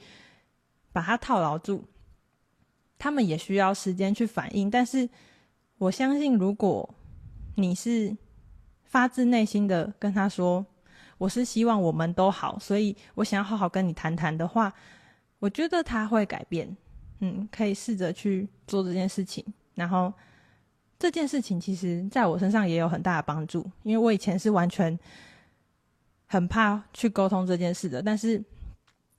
[0.93, 1.85] 把他套牢住。
[2.99, 5.09] 他们也需要时间去反应，但是
[5.79, 6.95] 我相信，如果
[7.55, 8.17] 你是
[8.85, 10.65] 发自内心的跟他说，
[11.17, 14.73] 我是希望我们都好，所以我想要好好跟你谈谈的话。
[15.41, 16.77] 我觉得他会改变，
[17.21, 19.45] 嗯，可以试着去做这件事情。
[19.77, 20.13] 然后
[20.99, 24.99] 这件事情其实在我身上也有很大的帮助，因为我以前是完全
[26.27, 28.03] 很怕去沟通这件事的。
[28.03, 28.43] 但是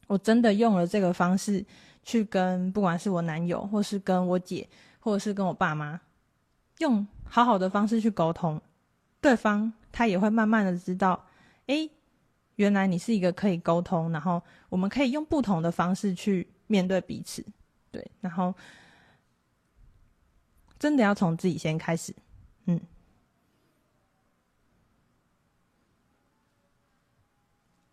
[0.08, 1.66] 我真的用了这个方式
[2.04, 4.68] 去跟不管是我男友，或是跟我姐，
[5.00, 5.98] 或者是跟我爸妈，
[6.80, 8.60] 用好好的方式去沟通，
[9.22, 11.28] 对方他也会慢慢的知道，
[11.68, 11.90] 诶。
[12.56, 17.42] 原来你是一个可以沟通，然后我们可以用不同的方式去面对彼此，
[17.90, 18.54] 对，然后
[20.78, 22.14] 真的要从自己先开始，
[22.66, 22.82] 嗯。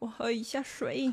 [0.00, 1.12] 我喝一下水。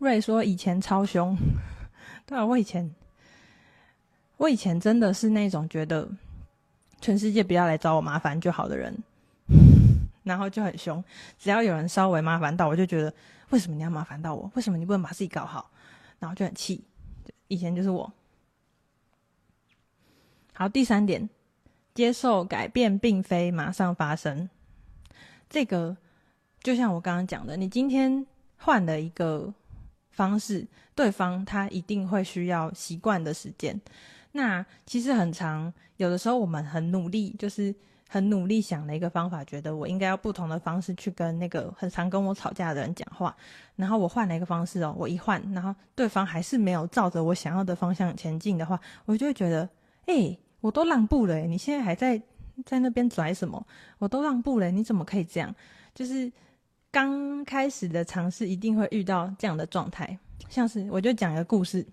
[0.00, 1.36] 瑞说以前超凶，
[2.26, 2.92] 对啊，我以前，
[4.40, 6.08] 我以前真的是那种觉得
[6.98, 8.96] 全世界不要来找我麻烦就好的人。
[10.22, 11.02] 然后就很凶，
[11.38, 13.12] 只要有人稍微麻烦到，我就觉得
[13.50, 14.50] 为什么你要麻烦到我？
[14.54, 15.70] 为什么你不能把自己搞好？
[16.18, 16.82] 然后就很气。
[17.48, 18.10] 以前就是我。
[20.54, 21.28] 好，第三点，
[21.94, 24.48] 接受改变并非马上发生。
[25.50, 25.94] 这个
[26.62, 28.24] 就像我刚刚讲的，你今天
[28.56, 29.52] 换了一个
[30.10, 33.78] 方式，对方他一定会需要习惯的时间。
[34.32, 37.74] 那其实很常，有的时候我们很努力，就是。
[38.12, 43.32] 很努力想了一个方法，觉得我应该要不同的方式去跟那个很常跟我吵架的人讲话。
[43.76, 49.68] 然后我换了一个方式哦，我一换，然后对方还是没有照着我想要的方向前进的话，我就会觉得，
[50.06, 52.20] 哎、我都让步了，你现在还在
[52.66, 53.64] 在那边拽什么？
[53.98, 55.54] 我都让步了，你怎么可以这样？
[55.94, 56.32] 就是
[56.90, 60.18] 刚开始的尝试一定会遇到这样的状态，
[60.48, 61.86] 像是我就讲一个故事，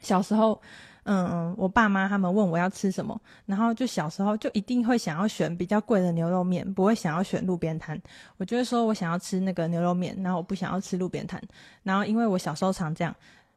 [0.00, 0.58] 小时候。
[1.06, 8.00] 嗯，我爸妈他们问我要吃什么，然后就小时候就一定会想要选比较贵的牛肉面，不会想要选路边摊。
[8.38, 11.38] 我就会说我想要吃那个牛肉面，然后我不想要吃路边摊。
[11.82, 13.14] 然后因为我小时候常这样，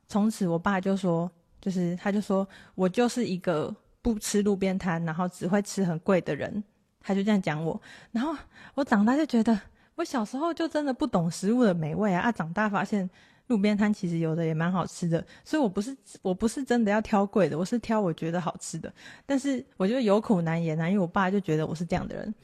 [0.07, 1.31] 从此我爸就说，
[1.61, 2.45] 就是他就说
[2.75, 6.61] 我就是一个不吃路边摊，然后只会吃很贵的人。
[6.99, 7.81] 他就这样讲我。
[8.11, 8.35] 然后
[8.75, 9.57] 我长大就觉得，
[9.95, 12.23] 我小时候就真的不懂食物的美味啊！
[12.23, 13.09] 啊，长大发现。
[13.47, 18.93] 路边摊其实有的也蛮好吃的，所以我不是我不是真的要挑贵的，我是挑我觉得好吃的。
[19.25, 22.35] 但是我觉得有苦难言啊，因为我爸就觉得我是这样的人。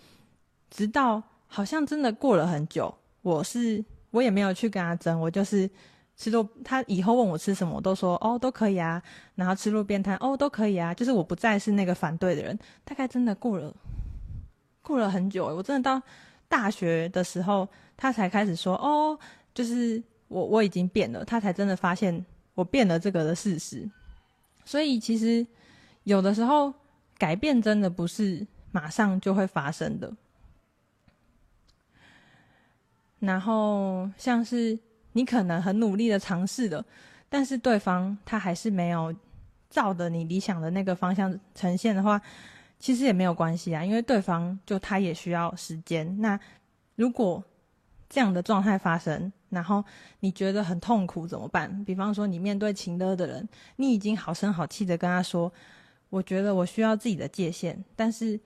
[0.70, 5.70] 直到好像真的过了很久，我是我也没有去跟他争，我就是
[6.16, 9.04] 吃路，他以后问我吃什么，我都说哦都可以啊，
[9.36, 12.58] 然后吃路边摊哦都可以啊，就是我不再是那个反对的人。
[12.86, 13.76] 大概真的过了
[14.82, 16.02] 过了很久，我真的到
[16.48, 19.20] 大学的时候，他才开始说哦，
[19.54, 20.02] 就是。
[20.34, 22.26] 我我已经变了，他才真的发现
[22.56, 23.88] 我变了这个的事实。
[24.66, 25.46] 所以其实
[26.04, 26.74] 有的时候
[27.18, 30.12] 改变真的不是马上就会发生的。
[33.20, 34.78] 然后像是
[35.14, 36.84] 你可能很努力的尝试了，
[37.30, 39.14] 但是对方他还是没有
[39.70, 42.20] 照着你理想的那个方向呈现的话，
[42.80, 46.20] 其实也没有关系啊，因为对方就他也需要时间。
[46.20, 46.38] 那
[46.96, 47.42] 如果
[48.10, 49.84] 这样的状态发生，然后
[50.20, 51.86] 你觉得很痛苦怎么办？
[51.86, 55.52] 比方说，你面对情勒的人，你已经好声好气的跟他说
[56.10, 58.40] ：“我觉得我需要自己的界限，但是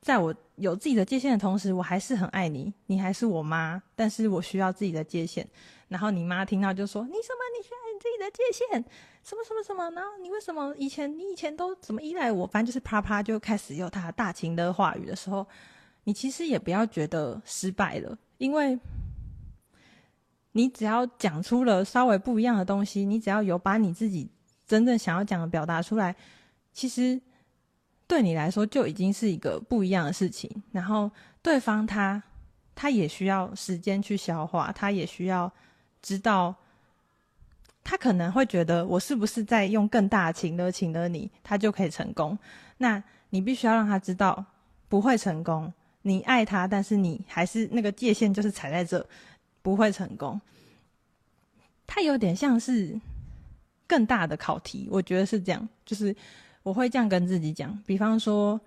[0.00, 5.46] 在我有自己的界限的同时，我还是很爱你，你还是我妈，但是我需要自己的界限。”
[5.88, 7.40] 然后你妈听到就说：“你什么？
[7.58, 8.84] 你需要你自己的界限？
[9.24, 9.90] 什么什么什么？
[9.90, 12.46] 然后你为什么以前你以前都怎么依赖我？
[12.46, 15.44] 反正就是啪啪就开始有他大情勒话语的时候，
[16.04, 18.78] 你其实也不要觉得失败了。”因为
[20.52, 24.28] 你只要讲出了稍微不一样的东西，你只要有把你自己
[24.66, 26.14] 真正想要讲的表达出来，
[26.72, 27.20] 其实
[28.06, 30.50] 对你来说就已经是一个不一样的事情。
[30.72, 31.10] 然后
[31.42, 32.22] 对方他
[32.74, 35.52] 他也需要时间去消化，他也需要
[36.02, 36.54] 知道，
[37.84, 42.36] 他可能会觉得我是不是在用更大的情的情勒你，他就可以成功。
[42.78, 44.44] 那你必须要让他知道
[44.88, 45.72] 不会成功。
[46.02, 49.06] 你爱他，但是你还是那个界限就是踩在这，
[49.62, 50.40] 不会成功。
[51.86, 52.98] 他有点像是
[53.86, 55.68] 更大的考题，我觉得是这样。
[55.84, 56.14] 就是
[56.62, 58.60] 我会这样跟自己讲，比方说，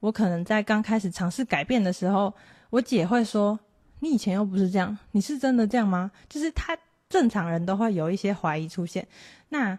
[0.00, 2.32] 我可能在刚开始尝试改变的时候，
[2.70, 3.58] 我姐会说
[4.00, 6.10] ：“你以前又不是这样，你是真的这样吗？
[6.28, 6.78] 就是他
[7.08, 9.06] 正常人都会有一些怀疑出现。
[9.48, 9.76] 那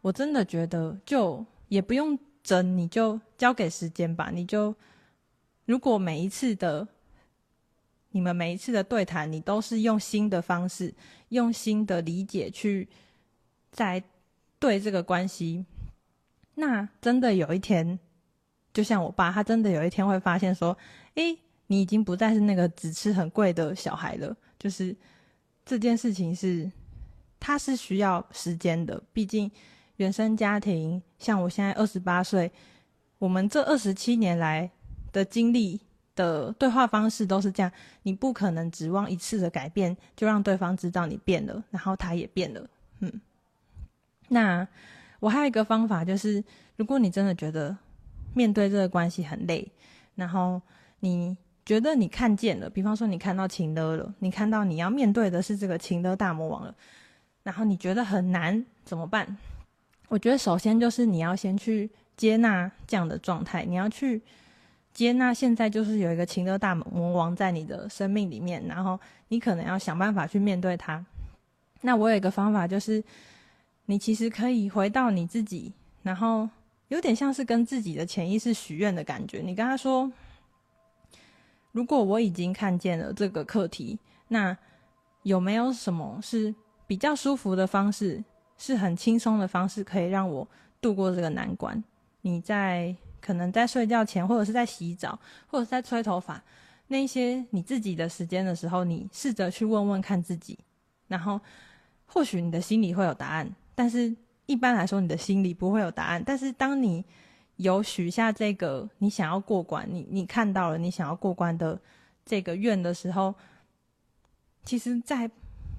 [0.00, 4.30] 我真的觉得，就也不用争，你就交给时间吧。
[4.32, 4.74] 你就
[5.66, 6.88] 如果每一次的
[8.10, 10.94] 你们每一次的对谈，你都是用新的方式，
[11.28, 12.88] 用新的理解去
[13.70, 14.02] 在
[14.58, 15.64] 对这个关系，
[16.54, 17.98] 那真的有一天，
[18.72, 20.76] 就像我爸，他真的有一天会发现说，
[21.14, 21.38] 诶。
[21.70, 24.96] 你已经不再是那个只吃很贵的小孩了，就是
[25.66, 26.72] 这件事情是，
[27.38, 29.02] 它是需要时间的。
[29.12, 29.50] 毕竟
[29.96, 32.50] 原生家庭，像我现在二十八岁，
[33.18, 34.70] 我们这二十七年来
[35.12, 35.78] 的经历
[36.18, 37.72] 的对话方式都是这样。
[38.02, 42.68] 你不可能指望一次的改变就让对方知道你变了，然后他也变了。
[42.98, 43.20] 嗯，
[44.28, 44.66] 那
[45.20, 46.42] 我还有一个方法，就是
[46.76, 47.76] 如果你真的觉得
[48.34, 49.70] 面对这个关系很累，
[50.16, 50.60] 然后
[51.00, 51.36] 你。
[51.68, 56.74] 觉得你看见了，比方说你看到情勒了，你看到你要面对的是这个情勒大魔王了，
[57.42, 59.36] 然后你觉得很难，怎么办？
[60.08, 64.22] 我觉得首先就是你要先去接纳这样的状态，你要去
[64.98, 71.06] 接纳现在就是有一个情勒大魔王在你的生命里面，然后你可能要想办法去面对他。
[71.82, 73.00] 那我有一个方法，就是
[73.86, 75.72] 你其实可以回到你自己，
[76.02, 76.50] 然后
[76.88, 80.10] 有点像是跟自己的潜意识许愿的感觉，你跟他说。
[81.70, 83.96] 如果我已经看见了这个课题，
[84.26, 84.56] 那
[85.22, 86.52] 有没有什么是
[86.88, 88.24] 比较舒服的方式，
[88.56, 90.48] 是很轻松的方式，可以让我
[90.80, 91.84] 度过这个难关？
[92.22, 96.42] 你在可能在睡觉前，或者是在洗澡，或者是在吹头发，
[96.88, 100.58] 那些你自己的时间的时候，你试着去问问看自己，
[101.06, 101.40] 然后
[102.06, 104.14] 或许你的心里会有答案，但是
[104.46, 106.22] 一般来说，你的心里不会有答案。
[106.24, 107.04] 但是当你
[107.56, 111.78] 有许下这个你想要过关，你你看到了你想要过关的
[112.24, 113.34] 这个愿的时候，
[114.64, 115.30] 其实，在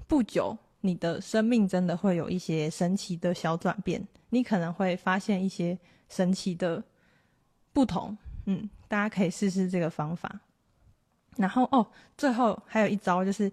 [0.06, 5.78] 不久，你的生命真的会有一些神奇的小转变，你可能会发现一些
[6.08, 6.82] 神奇的
[7.80, 8.14] 不同。
[8.44, 10.38] 嗯，大家可以试试这个方法。
[11.36, 11.86] 然后哦，
[12.18, 13.50] 最后还有一招，就是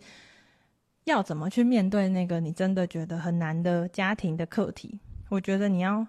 [1.06, 5.00] 要怎么去面对那个你真的觉得很难的家庭的课题。
[5.30, 6.06] 我觉得你要。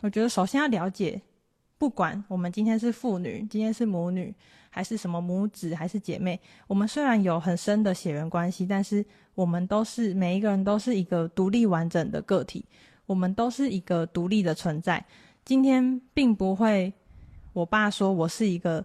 [0.00, 1.20] 我觉得首先要了解，
[1.76, 4.32] 不管我们今天是父女，今天是母女，
[4.70, 9.04] 还是什么母子，还是姐妹，我们虽然有很深的血缘关系，但是
[9.34, 12.64] 我们都是每一个人都是一个独立完整的个体，
[13.06, 15.04] 我们都是一个独立的存在。
[15.44, 16.92] 今天并不会，
[17.58, 18.84] 我爸说我是一个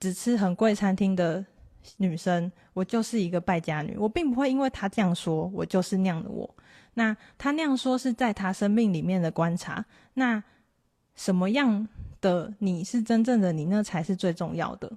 [0.00, 1.44] 只吃很贵餐厅的
[1.98, 6.48] 女生，我就是一个败家女，我并不会因为他这样说，我就是那样的我。
[6.94, 9.84] 那他那样说是在他生命里面的观察。
[10.14, 10.42] 那
[11.14, 11.86] 什么样
[12.22, 14.90] 的你是真正的你，那才是最重要的。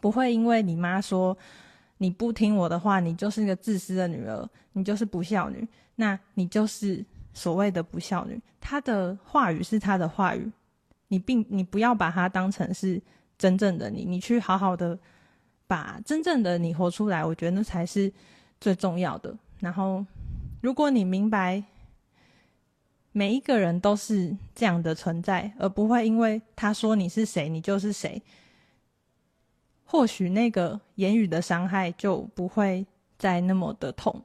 [0.00, 1.36] 不会因为你妈说
[1.98, 5.66] 你不听我的话，你就是一个自私的女儿，你就是不孝女，
[5.96, 7.04] 那你就是
[7.34, 8.40] 所谓的不孝女。
[8.60, 10.50] 她的话语是她的话语，
[11.10, 13.00] 你并你不要把它当成是
[13.38, 14.98] 真正的你，你去好好的
[15.66, 18.10] 把真正的你活出来，我觉得那才是
[18.58, 19.36] 最重要的。
[19.60, 20.04] 然后。
[20.62, 21.64] 如果你明白，
[23.12, 28.22] 每一个人都是这样的存在，而不会因为他说你是谁，你就是谁，
[29.84, 32.86] 或许那个言语的伤害就不会
[33.16, 34.22] 再那么的痛。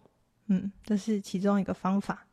[0.47, 2.24] 嗯，这是其中一个方法。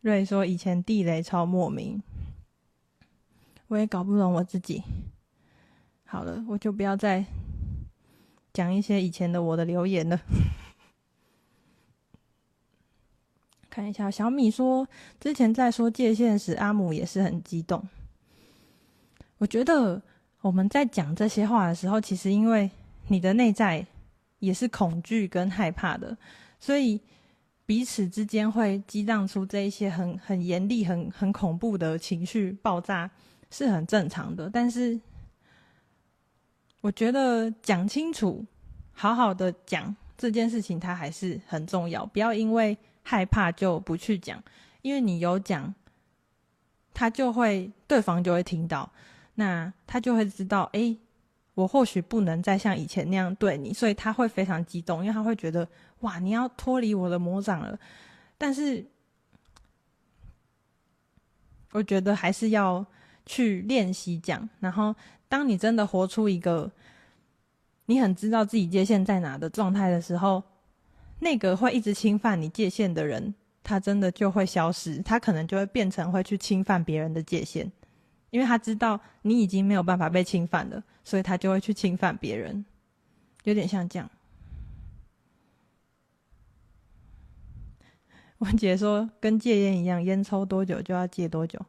[0.00, 2.02] 瑞说以前地雷超莫名，
[3.66, 4.82] 我也搞不懂我自己。
[6.04, 7.24] 好了，我就不要再
[8.52, 10.20] 讲一些以前的我的留言了。
[13.68, 14.88] 看一下，小米说
[15.20, 17.86] 之前在说界限时，阿姆也是很激动。
[19.38, 20.02] 我觉得
[20.40, 22.70] 我们在讲这些话的时候，其实因为
[23.08, 23.86] 你的内在
[24.38, 26.16] 也是恐惧跟害怕的，
[26.58, 27.00] 所以
[27.68, 33.10] 彼此之间会激荡出这一些很很严厉、很很恐怖的情绪爆炸，
[33.50, 34.48] 是很正常的。
[34.48, 34.98] 但是。
[36.80, 38.46] 我觉得讲清楚，
[38.92, 42.06] 好好的讲这件事情，它还是很重要。
[42.06, 44.40] 不要因为害怕就不去讲，
[44.82, 45.74] 因为你有讲，
[46.94, 48.88] 他就会对方就会听到，
[49.34, 50.96] 那他就会知道，诶，
[51.54, 55.68] 我或许不能再像以前那样对你，所以他会非常激动，因为他会觉得，
[56.00, 57.78] 哇，你要脱离我的魔掌了。
[58.36, 58.86] 但是，
[61.72, 62.84] 我觉得还是要
[63.26, 64.94] 去练习讲，然后。
[65.30, 66.72] 当你真的活出一个
[67.84, 70.42] 你很知道自己界限在哪的状态的时候，
[71.18, 77.70] 那个会一直侵犯你界限的人，他真的就会消失，他可能就会变成会去侵犯别人的界限。
[78.30, 82.64] 因为他知道你已经没有办法被侵犯了，所以他就会去侵犯别人，
[83.44, 84.10] 有点像这样。
[88.38, 91.60] 我姐说跟戒烟一样，烟抽多久就要戒多久，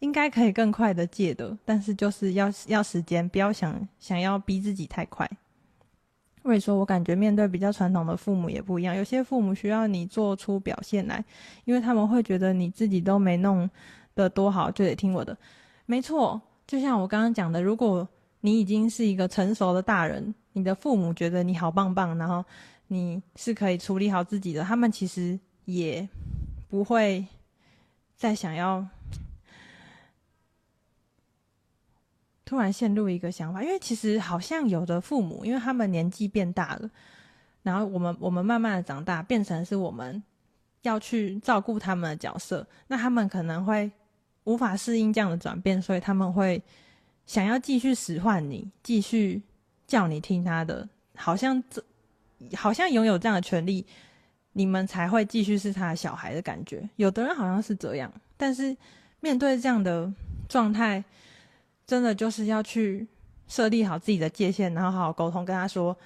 [0.00, 5.28] 应该可以更快的戒的，但是就是要要时间，不要想想要逼自己太快。
[6.42, 8.96] 所以说，我感觉面对比较传统的父母也不一样。
[8.96, 11.22] 有些父母需要你做出表现来，
[11.64, 13.68] 因为他们会觉得你自己都没弄
[14.14, 15.36] 得多好，就得听我的。
[15.84, 18.08] 没错，就像我刚刚讲的，如果
[18.40, 22.44] 你已经是一个成熟的大人，你的父母觉得你好棒棒，然后
[22.88, 26.08] 你是可以处理好自己的，他们其实也
[26.68, 27.24] 不会
[28.16, 28.86] 再想要。
[32.44, 36.90] 突然陷入一个想法，因为其实好像有的父母，因为他们年纪变大了，
[37.62, 40.22] 然后我们我们慢慢的长大，变成是我们
[40.80, 43.92] 要去照顾他们的角色，那他们可能会
[44.44, 46.62] 无法适应这样的转变，所以他们会
[47.26, 49.42] 想要继续使唤你，继续
[49.88, 51.82] 叫你听他的，好像这
[52.54, 53.84] 好像拥有这样的权利，
[54.52, 56.88] 你们才会继续是他的小孩的感觉。
[56.94, 58.76] 有的人好像是这样，但是
[59.18, 60.12] 面对这样的
[60.48, 61.02] 状态。
[61.88, 63.08] 真的就是要去
[63.46, 65.96] 设立好自己的界限，然后好好沟通，跟他说：“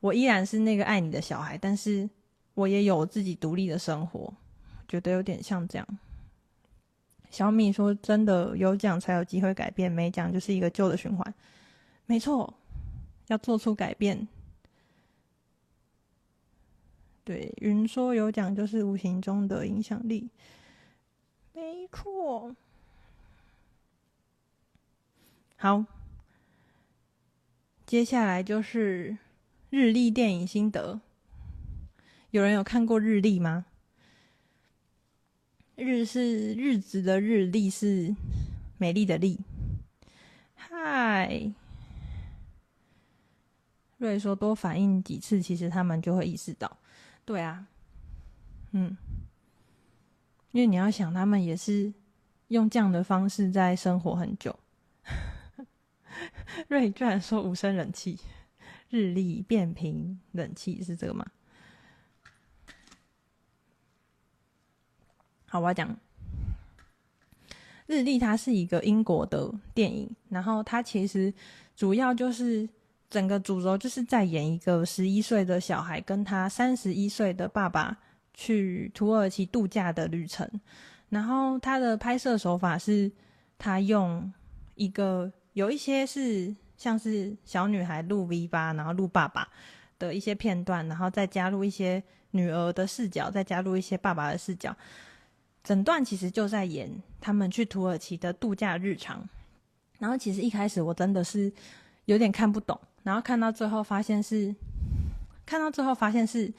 [0.00, 2.06] 我依然是那个爱你的小孩，但是
[2.52, 4.30] 我也有自己独立的生活。”
[4.86, 5.88] 觉得有点像这样。
[7.30, 11.34] 小米说：“真的有讲才有机会改变，没讲就是一个旧的循环。”
[12.04, 12.52] 没错，
[13.28, 14.28] 要做出改变。
[17.24, 20.28] 对，云说有讲就是无形中的影响力。
[21.54, 22.54] 没错。
[25.56, 25.84] 好，
[27.86, 29.16] 接下来就是
[29.70, 31.00] 日历电影心得。
[32.30, 33.64] 有人有看过日历吗？
[35.76, 38.14] 日是日子的日，历是
[38.76, 39.40] 美丽的丽。
[40.54, 41.52] 嗨，
[43.98, 46.78] 瑞说多反应几次，其实他们就会意识到。
[47.24, 47.66] 对啊，
[48.72, 48.96] 嗯，
[50.52, 51.92] 因为你要想，他们也是
[52.48, 54.58] 用这样的方式在生活很久。
[56.68, 58.18] 瑞居然说无声冷气，
[58.90, 61.26] 日历变频冷气是这个吗？
[65.46, 65.96] 好，我要讲
[67.86, 71.32] 日历，它是一个英国的电影，然后它其实
[71.76, 72.68] 主要就是
[73.14, 77.96] 整个主轴就是在演一个十一岁的小孩跟他三十一岁的爸爸
[78.32, 80.50] 去土耳其度假的旅程，
[81.10, 83.08] 然后他的拍摄手法是，
[83.56, 84.32] 他用
[84.74, 85.32] 一个。
[85.52, 89.48] 有一些是像是小女孩录 V8，然后录爸爸
[90.00, 92.02] 的一些片段，然后再加入一些
[92.32, 94.76] 女儿的视角，再加入一些爸爸的视角。
[95.62, 96.90] 整段其实就在演
[97.20, 99.24] 他们去土耳其的度假日常。
[100.00, 101.52] 然后其实一开始我真的是
[102.06, 104.52] 有点看不懂，然后看到最后发现是，
[105.46, 106.52] 看到最后发现是。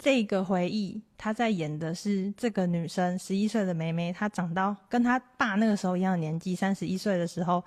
[0.00, 7.64] 这个回忆，他在演的是这个女生十一岁的妹妹，她长到跟她爸那个时候一样的年纪，三十一岁的时候，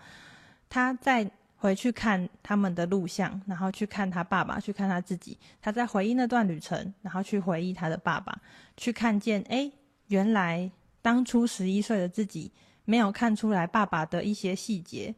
[0.70, 8.34] 她再回去看他们的录像，然后去看她爸爸，去看她自己，她在回忆那段旅程，然后去回忆她的爸爸，
[8.78, 9.70] 去看见，哎，
[10.08, 10.72] 原来
[11.02, 12.50] 当初十一岁的自己
[12.86, 15.14] 没有看出来爸爸的一些细节，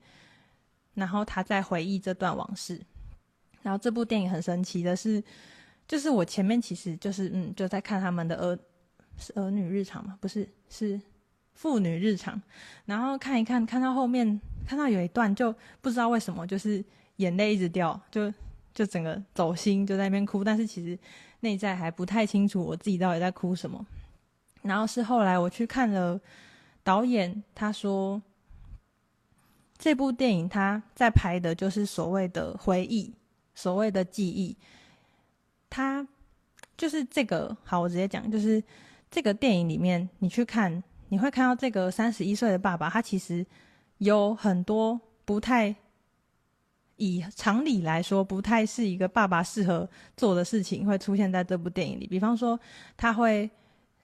[0.94, 2.82] 然后他在回忆这段往事，
[3.62, 5.24] 然后这部电影很神奇的是。
[5.86, 8.58] 就是我前面其实就是嗯，就在看他们的儿
[9.18, 11.00] 是儿女日常嘛，不是是
[11.56, 12.42] 妇女日常，
[12.86, 16.84] 然后看一看，看到后面看到有一段就不知道为什么就是
[17.18, 18.34] 眼泪一直掉，就
[18.74, 20.98] 就整个走心，就在那边哭，但是其实
[21.42, 23.86] 内在还不太清楚我自己到底在哭什么。
[24.62, 26.20] 然后是后来我去看了
[26.82, 28.20] 导演，他说
[29.84, 33.14] 这部电影他在拍的就是所谓的回忆，
[33.54, 34.56] 所谓的记忆。
[35.70, 36.08] 他
[36.78, 38.64] 就是这个，好，我直接讲，就是
[39.12, 43.46] 这个电影里面，你去看，你会看到这个三十一岁的爸爸，他其实
[43.98, 45.76] 有很多不太
[46.96, 52.08] 以常理来说，不太是一个爸爸适合做的事情，会出现在这部电影里。
[52.08, 52.58] 比方说，
[52.96, 53.52] 他会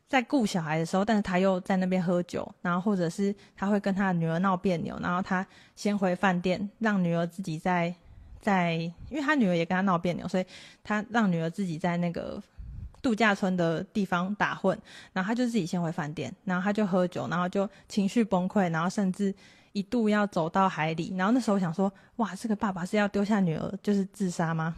[0.10, 5.46] 在顾小孩的时候，但是他又在那边喝酒，然后或者是他会跟他的女儿闹别扭，然后他
[5.76, 7.96] 先回饭店，让女儿自己在。
[8.42, 8.76] 在，
[9.10, 10.46] 因为他女儿也跟他闹别扭，所以
[10.82, 12.42] 他让女儿自己在那个
[13.02, 14.80] 度假村的地方打混，
[15.12, 19.36] 然后他就自己先回饭店，然后他就喝酒，然后就情绪崩溃，然后甚至
[19.74, 21.14] 一度要走到海里。
[21.18, 24.74] 然后那时候想说，哇，这个爸爸是要丢下女儿就是自杀吗？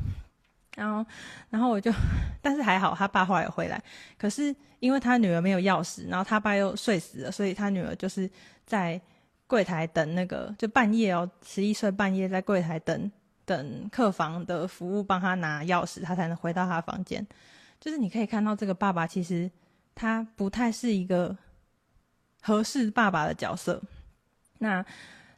[0.75, 1.05] 然后，
[1.49, 1.91] 然后我就，
[2.41, 3.81] 但是还好，他爸后来有回来。
[4.17, 8.29] 可是因为他女儿没有钥匙，然后他爸又睡死了，所以他女儿就是
[8.65, 8.99] 在
[9.47, 13.11] 柜台等那个，就半夜哦，十一岁半夜在柜台等
[13.43, 17.25] 等客房的服务帮他拿钥匙，他才能回到他的房间。
[17.79, 19.51] 就是你可以看到这个爸爸其实
[19.93, 21.37] 他不太是一个
[22.41, 23.81] 合适爸爸的角色。
[24.59, 24.85] 那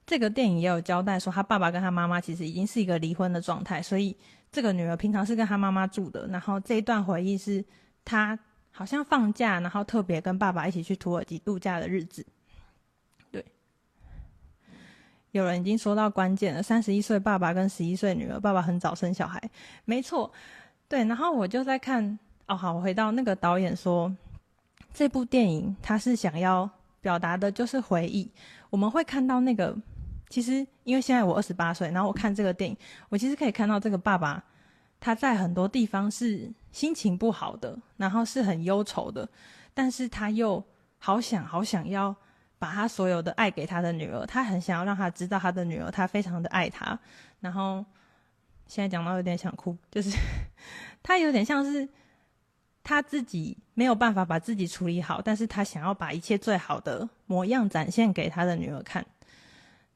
[0.06, 4.16] 这个电影也有交代说，他爸爸跟他妈妈其实已经是一个离婚的状态，所以。
[4.54, 7.66] 这个女儿平常是跟她妈妈住的，然后这一段回忆是
[8.06, 8.38] 她
[8.72, 12.24] 好像放假，然后特别跟爸爸一起去土耳其度假的日子。
[13.32, 13.44] 对，
[15.32, 19.42] 有人已经说到关键了，三十一岁爸爸跟十一岁女儿，爸爸很早生小孩，
[19.86, 20.32] 没错。
[20.88, 24.16] 对，然后我就在看，哦，好，我回到那个导演说，
[24.94, 26.70] 这部电影他是想要
[27.02, 28.30] 表达的就是回忆，
[28.70, 29.76] 我们会看到那个。
[30.34, 32.76] 其实，因为现在我二十八岁，然后我看这个电影，
[33.10, 34.44] 我其实可以看到这个爸爸，
[35.00, 39.30] 他在很多地方是心情不好的，然后是很忧愁的，
[39.76, 40.64] 但是他又
[40.98, 42.16] 好想好想要
[42.58, 46.98] 把他所有的爱给他的女儿，他很想要让他知道他的女儿，他非常的爱他。
[47.40, 47.86] 然后
[48.68, 50.18] 现在讲到有点想哭，就是
[51.04, 51.88] 他有点像是
[52.84, 59.06] 他自己没有办法把自己处理好，但是他想要把一切最好的模样展现给他的女儿看。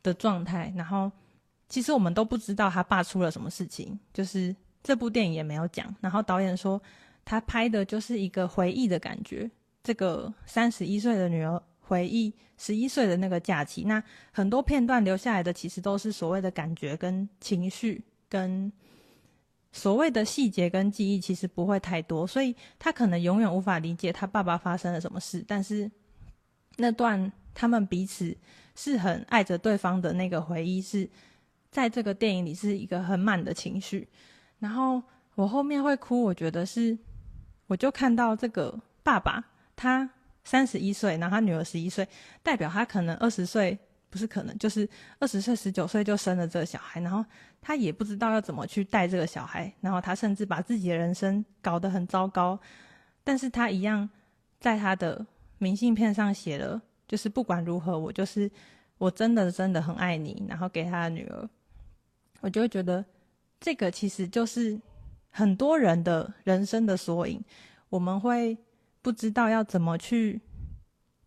[0.07, 1.11] 的状态，然后
[1.67, 5.93] 其实我们都不知道他爸出了什么事情，就是这部电影也没有讲。
[5.99, 6.81] 然后导演说
[7.25, 9.51] 他拍的就是一个回忆的感觉，
[9.83, 13.83] 这个三十一岁的女儿回忆十一岁的那个假期。
[13.83, 14.01] 那
[14.31, 18.71] 很多片段留下来的其实都是所谓的感觉跟情绪，跟
[19.73, 25.43] 所谓的细节跟记忆，其实不会太多，所以他可能永远无法理解他爸爸发生了什么事。
[25.45, 25.91] 但是
[26.77, 28.37] 那段他们彼此。
[28.77, 31.09] 是很爱着对方的那个回忆，是
[31.71, 34.07] 在这个电影里是一个很满的情绪。
[34.59, 35.01] 然后
[35.33, 36.95] 我后面会哭，我觉得是，
[37.65, 39.43] 我就看到这个爸爸，
[39.75, 40.07] 他
[40.43, 42.07] 三十一岁，然后他女儿十一岁，
[42.43, 43.75] 代表他可能二十岁，
[44.11, 44.87] 不是可能，就是
[45.19, 47.25] 二十岁、十九岁就生了这个小孩，然后
[47.59, 52.59] 他也不知道要怎么去带这个小孩，然后他甚至把自己的人生搞得很糟糕，
[53.23, 54.07] 但是他一样
[54.59, 55.25] 在他的
[55.57, 56.79] 明信片上写了。
[57.07, 58.51] 就是不管如何，我就是
[58.97, 61.49] 我真的真的很爱你，然后给他的女儿，
[62.41, 63.05] 我就会觉得
[63.61, 64.77] 这个其实就是
[65.29, 67.41] 很多人的人生的缩影。
[67.89, 68.57] 我们会
[69.01, 70.41] 不知道要怎么去，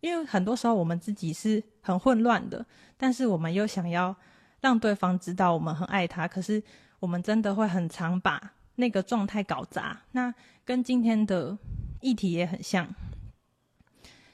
[0.01, 2.63] 因为很多时候我们自己是很混乱的，
[2.97, 4.15] 但是我们又想要
[4.59, 6.61] 让对方知道我们很爱他，可是
[6.99, 9.99] 我们真的会很常把那个状态搞砸。
[10.11, 10.31] 那
[10.63, 11.57] 跟今天的
[12.01, 12.87] 议题也很像。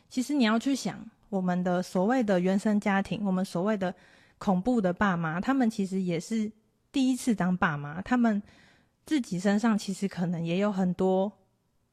[0.09, 1.09] 其实你要去想。
[1.29, 3.93] 我们的所谓的原生家庭，我们所谓的
[4.37, 6.51] 恐怖的爸妈，他们其实也是
[6.91, 8.41] 第一次当爸妈，他们
[9.05, 11.31] 自己身上其实可能也有很多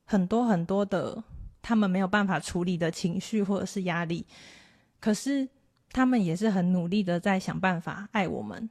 [0.04, 1.22] 很多很多的
[1.60, 4.26] 他们没有办法处理的情绪或者是压力，
[5.00, 5.48] 可是
[5.90, 8.68] 他们也是很努力的在想办法爱我们。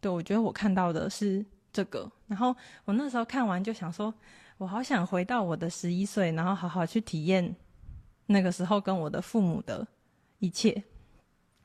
[0.00, 2.54] 对，我觉得我看到的是这个，然后
[2.84, 4.12] 我那时候看完就想说，
[4.58, 7.56] 我好想回到我的十一岁，然后好好去体验
[8.26, 9.86] 那个时候跟我的父母的。
[10.38, 10.82] 一切，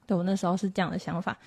[0.05, 1.37] 对，我那时候是这样的想法，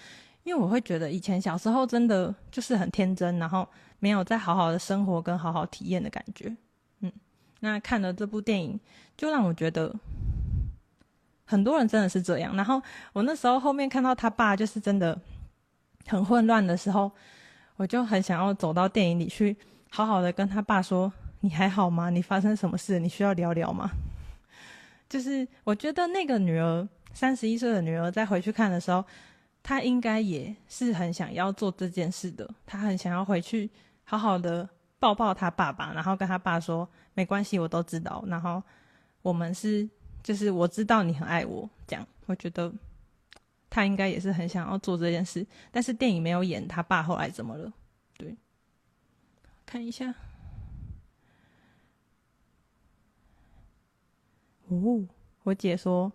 [0.42, 3.66] 因为我会觉得以前小时候真的就是很天真，然后
[4.00, 6.54] 没有再好好的生活跟好好体验的感觉。
[7.00, 7.10] 嗯，
[7.60, 8.78] 那看了这部电影，
[9.16, 9.94] 就让我觉得
[11.44, 12.54] 很多人真的是这样。
[12.54, 15.18] 然后我那时候后面看到他爸就是真的
[16.06, 17.10] 很混乱的时候，
[17.76, 19.56] 我就很想要走到电影里去，
[19.90, 22.10] 好好的跟他爸说：“你还好吗？
[22.10, 22.98] 你发生什么事？
[22.98, 23.90] 你需要聊聊吗？”
[25.08, 26.86] 就是我觉得那个女儿。
[27.14, 29.04] 三十一岁的女儿再回去看的时候，
[29.62, 32.48] 她应该也是很想要做这件事的。
[32.66, 33.70] 她很想要回去
[34.04, 38.62] 好好的抱抱她爸爸，然后跟她爸说：“没关系，我都知道。”然后
[39.20, 39.88] 我们是，
[40.22, 41.68] 就是我知道你很爱我。
[41.86, 42.72] 这样，我觉得
[43.70, 45.46] 她应该也是很想要做这件事。
[45.70, 47.72] 但是电影没有演她爸后来怎么了。
[48.16, 48.36] 对，
[49.64, 50.14] 看一下。
[54.68, 55.06] 哦，
[55.44, 56.10] 我姐说。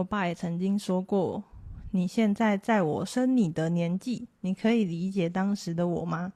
[0.00, 1.44] 我爸也曾经说过
[1.92, 6.32] ：“你现在在我生你的年纪，你可以理解当时的我吗？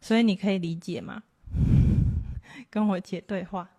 [0.00, 1.22] 所以你可以理解吗？”
[2.68, 3.70] 跟我姐对话。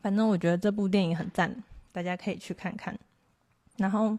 [0.00, 1.62] 反正我觉得这部电影很赞，
[1.92, 2.98] 大家可以去看看。
[3.76, 4.18] 然后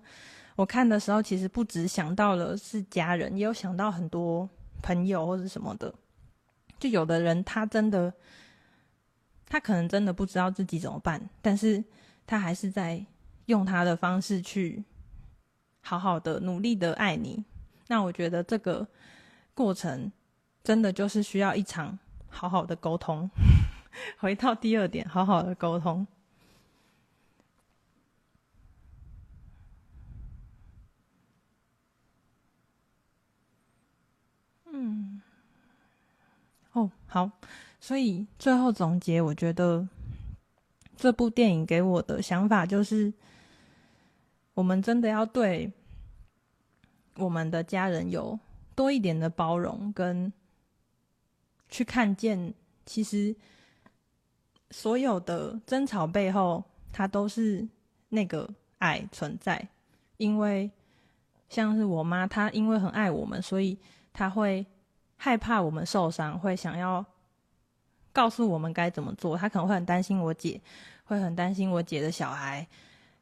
[0.55, 4.49] 我看的时候，其实不只想到了是家人，也有想到很多
[4.81, 5.93] 朋友或者什么的。
[6.79, 8.13] 就有的人他真的。
[9.49, 11.83] 他可能真的不知道自己怎么办，但是
[12.27, 13.03] 他还是在
[13.47, 14.83] 用他的方式去
[15.81, 17.43] 好好的努力的爱你。
[17.87, 18.87] 那我觉得这个
[19.55, 20.11] 过程
[20.63, 21.97] 真的就是需要一场
[22.29, 23.27] 好好的沟通。
[24.19, 26.05] 回到第二点，好好的沟通。
[34.71, 35.19] 嗯，
[36.73, 37.31] 哦，好，
[37.79, 39.87] 所以最后总结，我觉得
[40.95, 43.13] 这部电影给我的想法就是，
[44.53, 45.71] 我们真的要对
[47.15, 48.37] 我们的家人有
[48.75, 50.31] 多一点的包容，跟
[51.69, 52.53] 去看见，
[52.85, 53.35] 其实
[54.71, 57.67] 所有的争吵背后，它都是
[58.09, 59.67] 那个爱存在。
[60.17, 60.69] 因为
[61.47, 63.77] 像是我妈，她因为很爱我们，所以。
[64.11, 64.65] 她会
[65.15, 67.05] 害怕我们受伤，会想要
[68.19, 69.37] 告诉我们该怎么做。
[69.37, 70.59] 他可能会很担心我姐，
[71.05, 72.67] 会很担心我姐的小孩。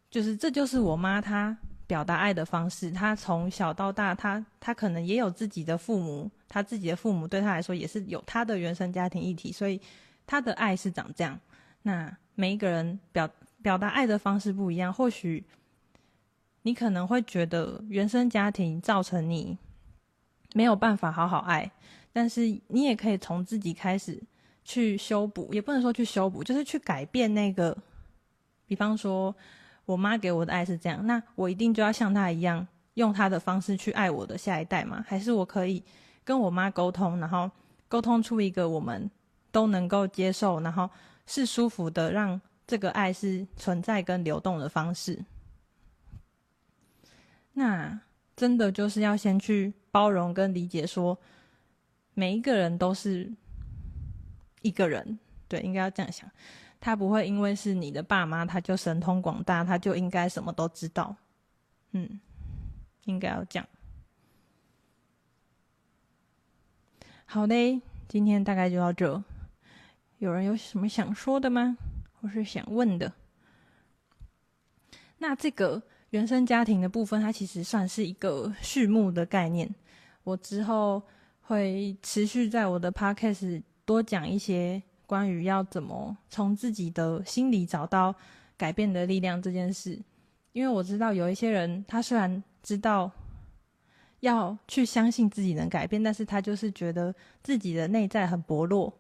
[0.09, 2.89] 就是这就是我妈她表达爱的方式。
[2.89, 9.79] 她从小到大，她她可能也有自己的父母，她自己的父母对她来说也是有她的原生家庭议题，所以
[10.25, 11.39] 她的爱是长这样。
[11.83, 13.29] 那每一个人表
[13.61, 15.45] 表达爱的方式不一样，或许
[16.63, 19.59] 你可能会觉得原生家庭造成你。
[20.53, 21.69] 没有办法好好爱，
[22.11, 24.19] 但是你也可以从自己开始
[24.67, 27.75] 去修补，也不能说去修补，就是去改变那个。
[28.65, 29.33] 比方说，
[29.85, 35.01] 我妈给我的爱是这样，那我一定就要像她一样，用她的方式去爱我的下一代吗？
[35.07, 35.81] 还是我可以
[36.25, 37.49] 跟我妈沟通，然后
[37.87, 39.09] 沟通出一个我们
[39.51, 40.89] 都能够接受，然后
[41.25, 45.23] 是舒服的，让这个爱是存在跟流动的方式？
[47.53, 47.99] 那。
[48.37, 51.17] 真的就是要先去包容跟理解，说
[52.13, 53.33] 每一个人都是
[54.61, 56.29] 一个人，对，应该要这样想。
[56.79, 61.15] 他不会因为是你的爸妈，他就神通广大，他就应该什么都知道。
[61.91, 62.19] 嗯，
[63.05, 63.67] 应该要这样。
[67.25, 69.23] 好嘞，今天大概就到这。
[70.19, 71.77] 有人有什么想说的吗？
[72.21, 73.13] 或是想问的？
[75.17, 75.83] 那这个。
[76.11, 79.69] 原生家庭的部分，它其实算是一个序幕的概念。
[80.23, 81.03] 我之后
[81.41, 88.13] 会持续在我的 podcast 多讲一些关于要怎么从自己的心里找到
[88.55, 89.97] 改变的力量这件事。
[90.51, 93.09] 因为我知道有一些人，他虽然知道
[94.19, 98.93] 要去相信自己能改变，但是他就是觉得自己的内在很薄弱，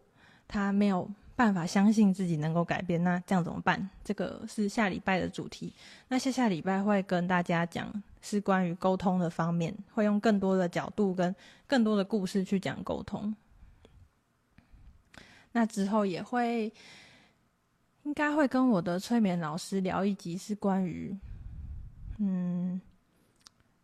[0.47, 1.07] 他没有。
[1.37, 3.87] 办法相信自己能够改变，那这样怎么办？
[4.03, 5.71] 这个是下礼拜的主题。
[6.07, 11.35] 那下下礼拜会跟大家讲是关于沟通的方面，会用更多的角度跟
[11.67, 13.35] 更多的故事去讲沟通。
[15.57, 16.71] 那之后也会
[18.03, 21.17] 应该会跟我的催眠老师聊一集，是关于
[22.19, 22.79] 嗯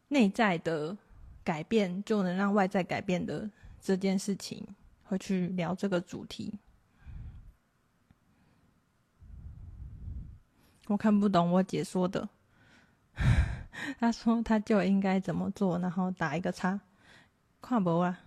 [0.07, 0.95] 内在的
[1.43, 3.49] 改变就能让外在改变的
[3.81, 4.63] 这件事情，
[5.01, 6.53] 会去聊这个主题。
[10.85, 12.29] 我看不懂我姐说的，
[13.97, 16.79] 她说她就应该怎么做，然后打一个叉，
[17.59, 18.19] 看不啊。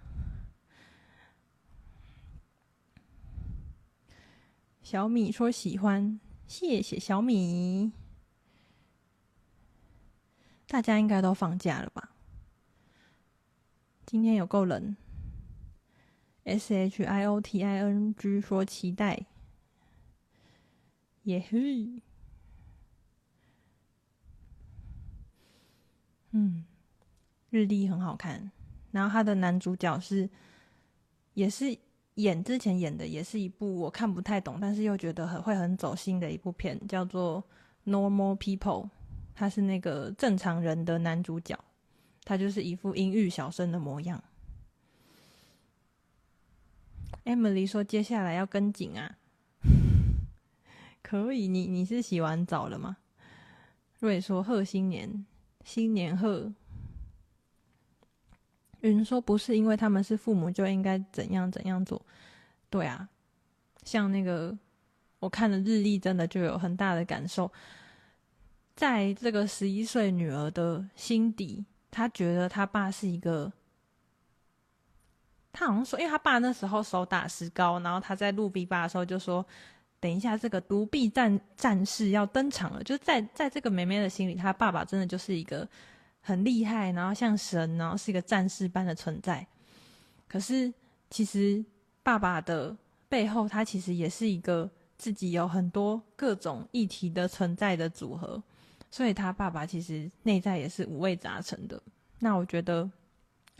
[4.86, 7.90] 小米说喜欢，谢谢小米。
[10.68, 12.14] 大家应该都放假了吧？
[14.06, 14.96] 今天有够冷。
[16.44, 19.26] S H I O T I N G 说期待，
[21.24, 22.00] 耶嘿。
[26.30, 26.64] 嗯，
[27.50, 28.52] 日历很好看，
[28.92, 30.30] 然后他的男主角是，
[31.34, 31.76] 也是
[32.16, 37.42] 演之前演的，也是一部我看不太懂，但是又觉得很会很走心的一部片，叫做
[37.90, 38.84] 《Normal People》，
[39.34, 41.58] 他是那个正常人的男主角，
[42.24, 44.22] 他就是一副阴郁小生的模样。
[47.24, 49.16] Emily 说接下来要跟紧啊，
[51.02, 52.96] 可以，你你是洗完澡了吗？
[53.98, 55.24] 瑞说贺新年。
[55.64, 56.52] 新年贺。
[58.80, 62.00] 有人说不是因为他们是父母就应该怎样怎样做，
[62.70, 63.08] 对啊，
[63.84, 64.56] 像那个
[65.18, 67.50] 我看了日历，真的就有很大的感受。
[68.74, 73.52] 在这个十一岁女儿的心底，她觉得她爸是一个，
[75.52, 79.44] 她好像说，因为她爸那时候手打石膏，然后他在录 V8 的时候就说。
[79.98, 82.82] 等一下，这个独臂战战士要登场了。
[82.84, 85.66] 就在在这个妹妹的心里，她爸爸真的就是一个
[86.26, 89.46] 很厉害，然后像神，然后是一个战士般的存在。
[90.26, 90.74] 可是，
[91.08, 91.64] 其实
[92.02, 92.76] 爸爸的
[93.08, 94.68] 背后，他其实也是一个
[94.98, 98.42] 自己有很多各种议题的存在的组合。
[98.90, 101.80] 所以，他爸爸其实内在也是五味杂陈的。
[102.18, 102.90] 那我觉得，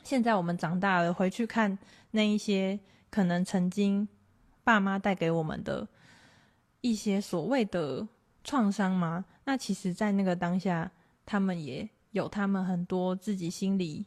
[0.02, 1.78] 现在我们长大了，回去看
[2.10, 2.76] 那一些
[3.10, 4.08] 可能曾经
[4.64, 5.86] 爸妈带给我们的
[6.80, 8.08] 一些所谓的
[8.42, 9.24] 创伤吗？
[9.44, 10.90] 那其实，在那个当下，
[11.24, 14.06] 他们也有他们很多自己心里，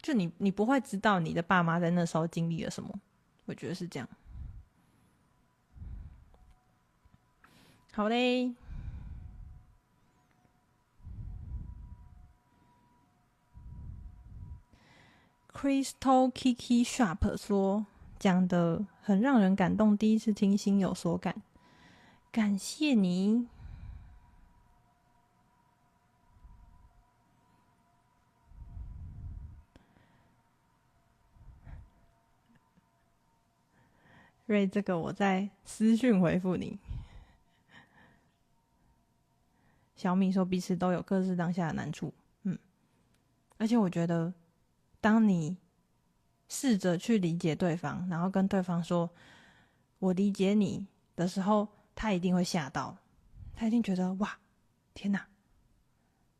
[0.00, 2.98] 就你你不会知道你的爸妈在那时候经历了什么，
[3.44, 4.08] 我觉得是这样。
[7.92, 8.54] 好嘞
[15.52, 17.84] ，Crystal Kiki Sharp 说，
[18.18, 21.42] 讲的很让人感动，第一次听心有所感，
[22.30, 23.46] 感谢你。
[34.52, 36.78] 瑞，这个我在私讯回复你。
[39.96, 42.58] 小米说彼此都有各自当下的难处，嗯，
[43.56, 44.34] 而且我觉得，
[45.00, 45.56] 当你
[46.48, 49.08] 试着去理解对方，然后跟对方说
[50.00, 52.98] “我理解你”的时候，他一定会吓到，
[53.54, 54.36] 他一定觉得哇，
[54.92, 55.24] 天哪，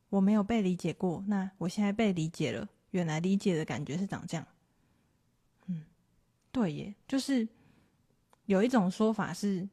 [0.09, 4.45] 我没有被理解过，那我现在被理解了，原来理解的感觉是长这样，
[5.67, 5.85] 嗯，
[6.51, 7.47] 对耶，就是
[8.47, 9.69] 有一种说法是。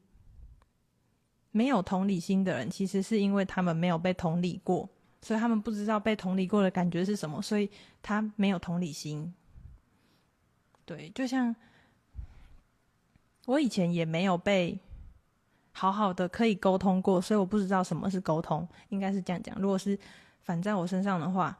[1.52, 4.88] 没有同理心的人，其实是因为他们没有被同理过，
[5.20, 7.68] 所以他们不知道被同理过的感觉是什么，所以
[8.00, 9.34] 他没有同理心。
[10.84, 11.52] 对，就像
[13.46, 14.78] 我以前也没有被
[15.72, 19.58] 好好的可以沟通过，所以我不知道什么是沟通，应该是这样讲。
[19.58, 19.98] 如果是
[20.42, 21.58] 反在我身上的话，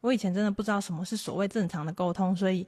[0.00, 2.66] 我以前真的不知道什么是所谓正常的沟通，所以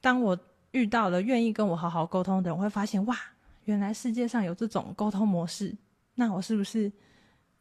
[0.00, 0.38] 当我
[0.76, 3.16] 遇到了愿意跟我好好沟通的人，我会发现哇。
[3.64, 5.74] 原来世界上有这种沟通模式，
[6.14, 6.92] 那我是不是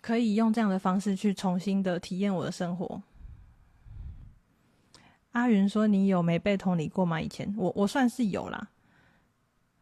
[0.01, 3.01] 可以用这样的方式去重新的体验我的生活？
[5.31, 8.67] 阿云说：“你有没被同理过吗？”以前我我算是有啦，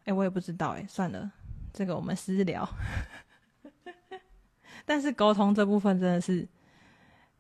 [0.06, 1.30] 哎、我也不知道、哎，算了，
[1.74, 2.66] 这个我们私聊。
[4.86, 6.48] 但是沟通这部分真的是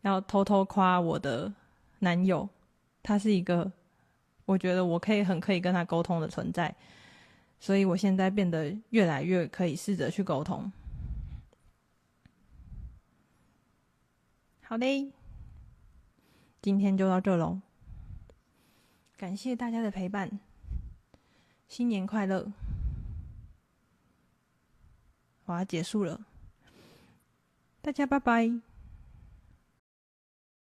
[0.02, 1.54] 要偷偷夸我的
[2.00, 2.50] 男友，
[3.02, 3.72] 他是一个
[4.46, 6.76] 我觉得我可以很可以跟他沟通的存在。
[7.60, 10.70] 所以我现在变得越来越可以试着去沟通。
[14.64, 15.12] 好嘞，
[16.62, 17.62] 今天就到这喽。
[19.16, 20.40] 感谢大家的陪伴，
[21.70, 22.52] 新年快乐！
[25.46, 26.20] 我要结束了，
[27.82, 28.73] 大家拜拜。